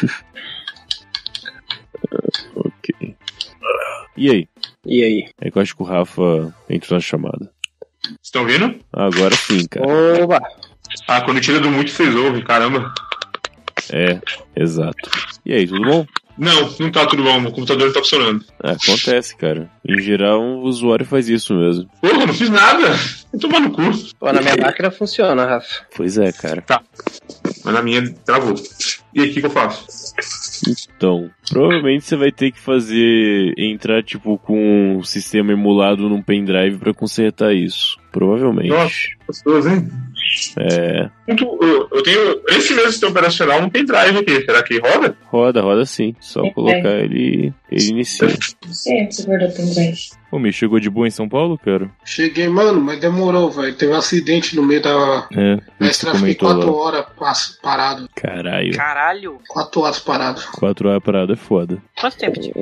Ok. 2.55 3.17
E 4.17 4.31
aí? 4.31 4.49
E 4.85 5.03
aí? 5.03 5.31
É 5.41 5.51
que 5.51 5.59
eu 5.59 5.63
acho 5.63 5.77
que 5.77 5.83
o 5.83 5.87
Rafa 5.87 6.55
entrou 6.69 6.97
na 6.97 7.01
chamada. 7.01 7.51
Estão 8.23 8.43
ouvindo? 8.43 8.79
Agora 8.93 9.35
sim, 9.37 9.67
cara. 9.67 9.87
Oba! 10.23 10.41
Ah, 11.07 11.21
quando 11.21 11.41
tira 11.41 11.61
do 11.61 11.71
muito 11.71 11.91
vocês 11.91 12.15
ouvem, 12.15 12.43
caramba. 12.43 12.93
É, 13.93 14.21
exato. 14.57 15.11
E 15.45 15.53
aí, 15.53 15.67
tudo 15.67 15.83
bom? 15.83 16.07
Não, 16.41 16.75
não 16.81 16.91
tá 16.91 17.05
tudo 17.05 17.23
bom, 17.23 17.39
meu 17.39 17.53
computador 17.53 17.89
não 17.89 17.93
tá 17.93 18.01
funcionando. 18.01 18.43
É, 18.65 18.71
acontece, 18.71 19.37
cara. 19.37 19.71
Em 19.87 20.01
geral, 20.01 20.41
um 20.41 20.61
usuário 20.61 21.05
faz 21.05 21.29
isso 21.29 21.55
mesmo. 21.55 21.87
Porra, 22.01 22.25
não 22.25 22.33
fiz 22.33 22.49
nada. 22.49 22.99
Tomar 23.39 23.61
no 23.61 23.71
cu. 23.71 23.83
Pô, 24.19 24.33
na 24.33 24.41
minha 24.41 24.57
máquina 24.57 24.91
funciona, 24.91 25.45
Rafa. 25.45 25.85
Pois 25.95 26.17
é, 26.17 26.33
cara. 26.33 26.65
Mas 27.63 27.75
na 27.75 27.83
minha 27.83 28.11
travou. 28.25 28.55
E 29.15 29.21
aí, 29.21 29.29
o 29.29 29.35
que, 29.35 29.41
que 29.41 29.47
eu 29.47 29.51
faço? 29.51 29.87
Então, 30.97 31.31
provavelmente 31.51 32.07
você 32.07 32.17
vai 32.17 32.33
ter 32.33 32.53
que 32.53 32.61
fazer 32.61 33.53
entrar 33.59 34.03
tipo 34.03 34.39
com 34.39 34.97
um 34.97 35.03
sistema 35.03 35.53
emulado 35.53 36.09
num 36.09 36.23
pendrive 36.23 36.79
pra 36.79 36.95
consertar 36.95 37.55
isso. 37.55 37.99
Provavelmente. 38.11 38.71
Nossa. 38.71 38.97
Gostoso, 39.27 39.69
hein? 39.69 39.89
É, 40.59 41.11
Eu, 41.27 41.89
eu 41.93 42.03
tenho 42.03 42.41
esse 42.51 42.73
mesmo 42.75 42.91
sistema 42.91 43.11
operacional 43.13 43.61
no 43.63 43.71
pendrive 43.71 44.19
aqui. 44.19 44.45
Será 44.45 44.63
que 44.63 44.79
roda? 44.79 45.17
roda, 45.27 45.61
roda 45.61 45.85
sim. 45.85 46.15
Só 46.21 46.45
É. 46.45 46.51
colocar 46.53 46.91
ele, 46.99 47.53
ele 47.71 47.89
inicia. 47.89 48.29
Guardou 49.27 49.51
pendrive. 49.51 49.99
Ô, 50.31 50.39
me 50.39 50.53
chegou 50.53 50.79
de 50.79 50.89
boa 50.89 51.09
em 51.09 51.11
São 51.11 51.29
Paulo, 51.29 51.59
cara? 51.59 51.91
Cheguei, 52.05 52.49
mano, 52.49 52.81
mas 52.81 53.01
demorou, 53.01 53.51
velho. 53.51 53.75
Teve 53.75 53.93
um 53.93 53.97
acidente 53.97 54.55
no 54.55 54.63
meio 54.63 54.81
da. 54.83 55.27
É, 55.33 55.59
estrada, 55.87 56.19
fiquei 56.19 56.35
comentou 56.37 56.49
quatro 56.49 56.71
lá. 56.77 56.83
horas 56.85 57.07
pas- 57.19 57.59
parado. 57.63 58.09
Caralho, 58.15 58.73
Caralho. 58.77 59.39
Quatro 59.49 59.81
horas 59.81 59.99
parado. 59.99 60.41
quatro 60.53 60.89
horas 60.89 61.03
parada 61.03 61.33
é 61.33 61.37
foda. 61.37 61.83
Quanto 62.01 62.17
tempo? 62.17 62.39
de- 62.41 62.53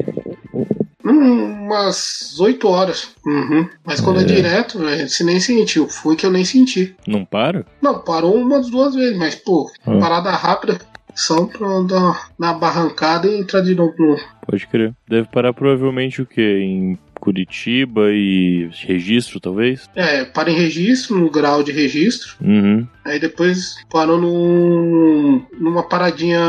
Hum, 1.08 1.64
umas 1.66 2.38
oito 2.40 2.68
horas. 2.68 3.08
Uhum. 3.26 3.68
Mas 3.84 4.00
quando 4.00 4.20
é, 4.20 4.22
É. 4.22 4.26
direto, 4.26 4.78
velho, 4.78 5.08
você 5.08 5.24
nem 5.24 5.40
sentiu. 5.40 5.88
Foi 5.88 6.14
que 6.16 6.26
eu 6.26 6.30
nem 6.30 6.44
senti. 6.44 6.94
Não 7.06 7.24
para? 7.24 7.64
Não, 7.80 7.98
parou 8.00 8.34
umas 8.36 8.68
duas 8.68 8.94
vezes, 8.94 9.16
mas, 9.16 9.34
pô, 9.34 9.70
Ah. 9.86 9.98
parada 9.98 10.30
rápida. 10.30 10.78
Só 11.14 11.46
pra 11.46 11.66
dar 11.80 12.28
na 12.38 12.52
barrancada 12.52 13.26
e 13.26 13.40
entrar 13.40 13.60
de 13.60 13.74
novo 13.74 13.92
no. 13.98 14.16
Pode 14.46 14.64
crer. 14.68 14.94
Deve 15.08 15.26
parar 15.26 15.52
provavelmente 15.52 16.22
o 16.22 16.26
quê? 16.26 16.60
Em 16.62 16.98
Curitiba 17.18 18.10
e 18.10 18.70
registro, 18.86 19.40
talvez? 19.40 19.88
É, 19.94 20.24
para 20.24 20.50
em 20.50 20.56
registro, 20.56 21.18
no 21.18 21.30
grau 21.30 21.62
de 21.62 21.72
registro. 21.72 22.36
Uhum. 22.40 22.86
Aí 23.04 23.18
depois 23.18 23.76
parou 23.90 24.20
num, 24.20 25.44
numa 25.58 25.82
paradinha. 25.82 26.40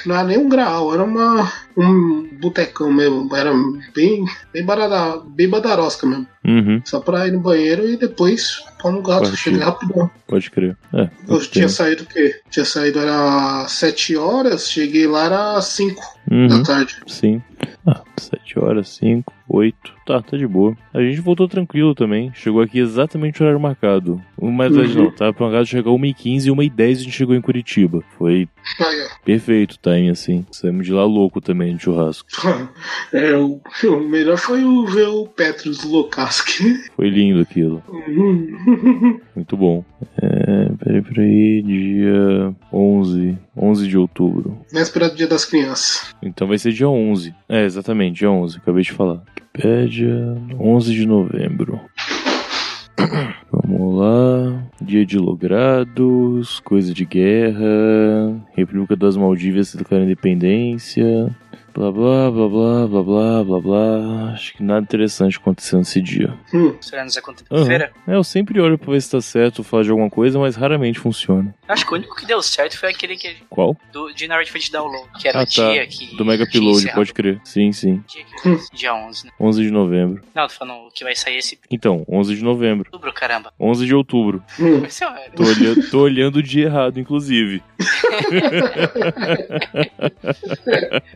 que 0.00 0.08
Não 0.08 0.16
era 0.16 0.24
nem 0.24 0.38
um 0.38 0.48
grau, 0.48 0.94
era 0.94 1.04
uma, 1.04 1.50
um 1.76 2.28
botecão 2.40 2.92
mesmo. 2.92 3.28
Era 3.34 3.52
bem, 3.94 4.24
bem, 4.52 4.64
barada, 4.64 5.22
bem 5.26 5.48
badarosca 5.48 6.06
mesmo. 6.06 6.26
Uhum. 6.44 6.80
Só 6.84 7.00
pra 7.00 7.26
ir 7.26 7.32
no 7.32 7.40
banheiro 7.40 7.88
e 7.88 7.96
depois 7.96 8.62
pôr 8.80 8.92
no 8.92 9.02
gato. 9.02 9.34
Cheguei 9.36 9.60
rapidão. 9.60 10.10
Pode 10.26 10.50
crer. 10.50 10.76
É. 10.92 11.08
Eu 11.28 11.40
tinha 11.40 11.68
saído 11.68 12.04
o 12.04 12.06
quê? 12.06 12.40
Tinha 12.50 12.64
saído 12.64 12.98
era 12.98 13.66
7 13.68 14.16
horas, 14.16 14.70
cheguei 14.70 15.06
lá 15.06 15.26
era 15.26 15.60
5 15.60 16.02
Uhum. 16.34 16.48
da 16.48 16.62
tarde. 16.64 16.96
Sim. 17.06 17.40
Ah, 17.86 18.02
7 18.18 18.58
horas, 18.58 18.98
5, 18.98 19.32
8. 19.48 19.94
Tá, 20.06 20.20
tá 20.20 20.36
de 20.36 20.46
boa. 20.46 20.76
A 20.92 21.00
gente 21.00 21.20
voltou 21.20 21.48
tranquilo 21.48 21.94
também. 21.94 22.30
Chegou 22.34 22.60
aqui 22.60 22.78
exatamente 22.78 23.40
o 23.40 23.44
horário 23.44 23.60
marcado. 23.60 24.20
Tarde 24.38 24.98
Uhum. 24.98 25.04
não, 25.04 25.10
tava 25.10 25.34
marcado 25.40 25.64
chegar 25.66 25.90
1h15 25.90 26.46
e 26.46 26.50
1h10 26.50 26.90
a 26.90 26.94
gente 26.94 27.10
chegou 27.12 27.34
em 27.34 27.40
Curitiba. 27.40 28.02
Foi 28.18 28.46
perfeito 29.24 29.72
o 29.72 29.78
time, 29.82 30.10
assim. 30.10 30.44
Saímos 30.52 30.84
de 30.84 30.92
lá 30.92 31.04
louco 31.04 31.40
também 31.40 31.74
de 31.76 31.82
churrasco. 31.84 32.28
É, 33.12 33.36
o, 33.36 33.60
o 33.84 34.00
melhor 34.00 34.36
foi 34.36 34.64
o, 34.64 34.86
ver 34.86 35.06
o 35.08 35.26
Petros 35.26 35.84
Lokaski. 35.84 36.64
Foi 36.96 37.08
lindo 37.08 37.40
aquilo. 37.40 37.82
Muito 39.34 39.56
bom. 39.56 39.84
É, 40.20 40.68
peraí, 40.84 41.02
peraí, 41.02 41.62
dia 41.62 42.54
11. 42.72 43.38
11 43.56 43.88
de 43.88 43.96
outubro. 43.96 44.58
Véspera 44.72 45.08
do 45.08 45.16
Dia 45.16 45.28
das 45.28 45.44
Crianças. 45.44 46.12
Então 46.22 46.48
vai 46.48 46.58
ser 46.58 46.72
dia 46.72 46.88
11. 46.88 47.32
É, 47.48 47.64
exatamente, 47.64 48.18
dia 48.18 48.30
11, 48.30 48.58
acabei 48.58 48.82
de 48.82 48.92
falar. 48.92 49.22
Wikipédia, 49.56 50.36
11 50.58 50.92
de 50.92 51.06
novembro. 51.06 51.80
Vamos 53.52 54.00
lá. 54.00 54.62
Dia 54.80 55.06
de 55.06 55.16
logrados, 55.16 56.58
coisa 56.60 56.92
de 56.92 57.04
guerra, 57.04 58.36
República 58.56 58.96
das 58.96 59.16
Maldivas 59.16 59.74
declara 59.74 60.02
independência, 60.04 61.30
blá 61.72 61.90
blá 61.92 62.30
blá 62.30 62.48
blá 62.48 62.86
blá 62.88 63.02
blá 63.02 63.44
blá 63.44 63.60
blá. 63.60 64.32
Acho 64.32 64.54
que 64.54 64.62
nada 64.62 64.80
interessante 64.82 65.38
aconteceu 65.38 65.78
nesse 65.78 66.00
dia. 66.02 66.34
Hum, 66.52 66.74
Será 66.80 67.04
nos 67.04 67.16
quinta-feira? 67.18 67.92
É, 68.08 68.16
eu 68.16 68.24
sempre 68.24 68.60
olho 68.60 68.76
pra 68.76 68.92
ver 68.92 69.00
se 69.00 69.10
tá 69.12 69.20
certo, 69.20 69.62
falar 69.62 69.84
de 69.84 69.90
alguma 69.90 70.10
coisa, 70.10 70.38
mas 70.38 70.56
raramente 70.56 70.98
funciona. 70.98 71.54
Acho 71.68 71.86
que 71.86 71.92
o 71.92 71.96
único 71.96 72.14
que 72.16 72.26
deu 72.26 72.42
certo 72.42 72.78
foi 72.78 72.90
aquele 72.90 73.16
que 73.16 73.36
Qual? 73.48 73.76
do, 73.92 74.12
de 74.12 74.28
Narrative 74.28 74.70
Download, 74.70 75.08
que 75.20 75.26
era 75.28 75.40
Ah, 75.40 75.42
o 75.42 75.46
tá. 75.46 75.70
dia 75.72 75.86
que. 75.86 76.14
Do 76.16 76.24
Mega 76.24 76.44
Upload, 76.44 76.92
pode 76.92 77.12
crer. 77.14 77.40
Sim, 77.44 77.72
sim. 77.72 78.02
Dia, 78.06 78.24
que, 78.24 78.76
dia 78.76 78.94
11, 78.94 79.26
né? 79.26 79.32
11 79.40 79.62
de 79.62 79.70
novembro. 79.70 80.22
Não, 80.34 80.46
tô 80.46 80.54
falando 80.54 80.90
que 80.92 81.02
vai 81.04 81.14
sair 81.14 81.38
esse 81.38 81.58
Então, 81.70 82.04
11 82.08 82.34
de 82.36 82.42
novembro. 82.44 82.88
outubro, 82.92 83.12
caramba. 83.12 83.52
11 83.58 83.86
de 83.86 83.94
outubro. 83.94 84.42
hum. 84.60 84.82
Um- 84.84 85.34
Tô 85.34 85.42
olhando, 85.44 85.90
tô 85.90 86.00
olhando 86.00 86.36
o 86.36 86.42
dia 86.42 86.64
errado, 86.66 86.98
inclusive. 87.00 87.62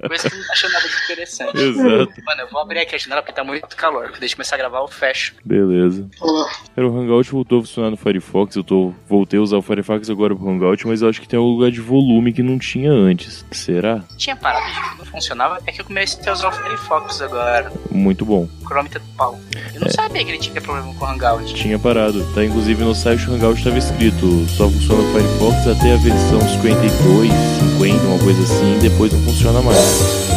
coisa 0.06 0.30
que 0.30 0.36
não 0.36 0.52
achando 0.52 0.72
nada 0.72 0.88
de 0.88 0.94
interessante. 1.04 1.58
Exato. 1.58 2.22
Mano, 2.24 2.40
eu 2.42 2.48
vou 2.50 2.60
abrir 2.60 2.80
aqui 2.80 2.94
a 2.94 2.98
janela 2.98 3.22
porque 3.22 3.32
tá 3.34 3.44
muito 3.44 3.76
calor. 3.76 4.08
Quando 4.10 4.22
a 4.22 4.26
gente 4.26 4.36
começar 4.36 4.56
a 4.56 4.58
gravar, 4.58 4.78
eu 4.80 4.88
fecho. 4.88 5.34
Beleza. 5.44 6.08
Olha 6.20 6.32
lá. 6.32 6.50
Cara, 6.74 6.88
o 6.88 6.98
Hangout 6.98 7.30
voltou 7.30 7.58
a 7.60 7.62
funcionar 7.62 7.90
no 7.90 7.96
Firefox. 7.96 8.56
Eu 8.56 8.64
tô, 8.64 8.92
voltei 9.06 9.38
a 9.38 9.42
usar 9.42 9.56
o 9.58 9.62
Firefox 9.62 10.08
agora 10.10 10.34
pro 10.38 10.48
Hangout, 10.50 10.86
mas 10.86 11.02
eu 11.02 11.08
acho 11.08 11.20
que 11.20 11.28
tem 11.28 11.38
um 11.38 11.42
lugar 11.42 11.70
de 11.70 11.80
volume 11.80 12.32
que 12.32 12.42
não 12.42 12.58
tinha 12.58 12.90
antes. 12.90 13.44
Será? 13.50 14.02
Tinha 14.16 14.36
parado 14.36 14.66
de 14.66 14.98
não 14.98 15.04
funcionava, 15.04 15.56
até 15.56 15.72
que 15.72 15.80
eu 15.80 15.84
comecei 15.84 16.28
a 16.28 16.32
usar 16.32 16.48
o 16.48 16.52
Firefox 16.52 17.20
agora. 17.20 17.72
Muito 17.90 18.24
bom. 18.24 18.48
O 18.62 18.66
Chrome 18.66 18.88
tá 18.88 18.98
do 18.98 19.06
pau. 19.16 19.38
Eu 19.74 19.80
não 19.80 19.90
sabia 19.90 20.24
que 20.24 20.30
ele 20.30 20.38
tinha 20.38 20.60
problema 20.60 20.94
com 20.94 21.04
o 21.04 21.08
Hangout. 21.08 21.54
Tinha 21.54 21.78
parado. 21.78 22.24
Tá 22.34 22.44
inclusive 22.44 22.82
no 22.82 22.94
site 22.94 23.26
do 23.26 23.34
Hangout 23.34 23.58
estava 23.58 23.78
escrito 23.78 24.46
só 24.48 24.68
funciona 24.68 25.02
o 25.02 25.12
Firefox 25.12 25.66
até 25.66 25.94
a 25.94 25.96
versão 25.96 26.40
52, 26.40 27.32
50, 27.78 28.06
uma 28.06 28.18
coisa 28.18 28.42
assim, 28.42 28.78
depois 28.80 29.12
não 29.12 29.20
funciona 29.22 29.60
mais. 29.62 30.27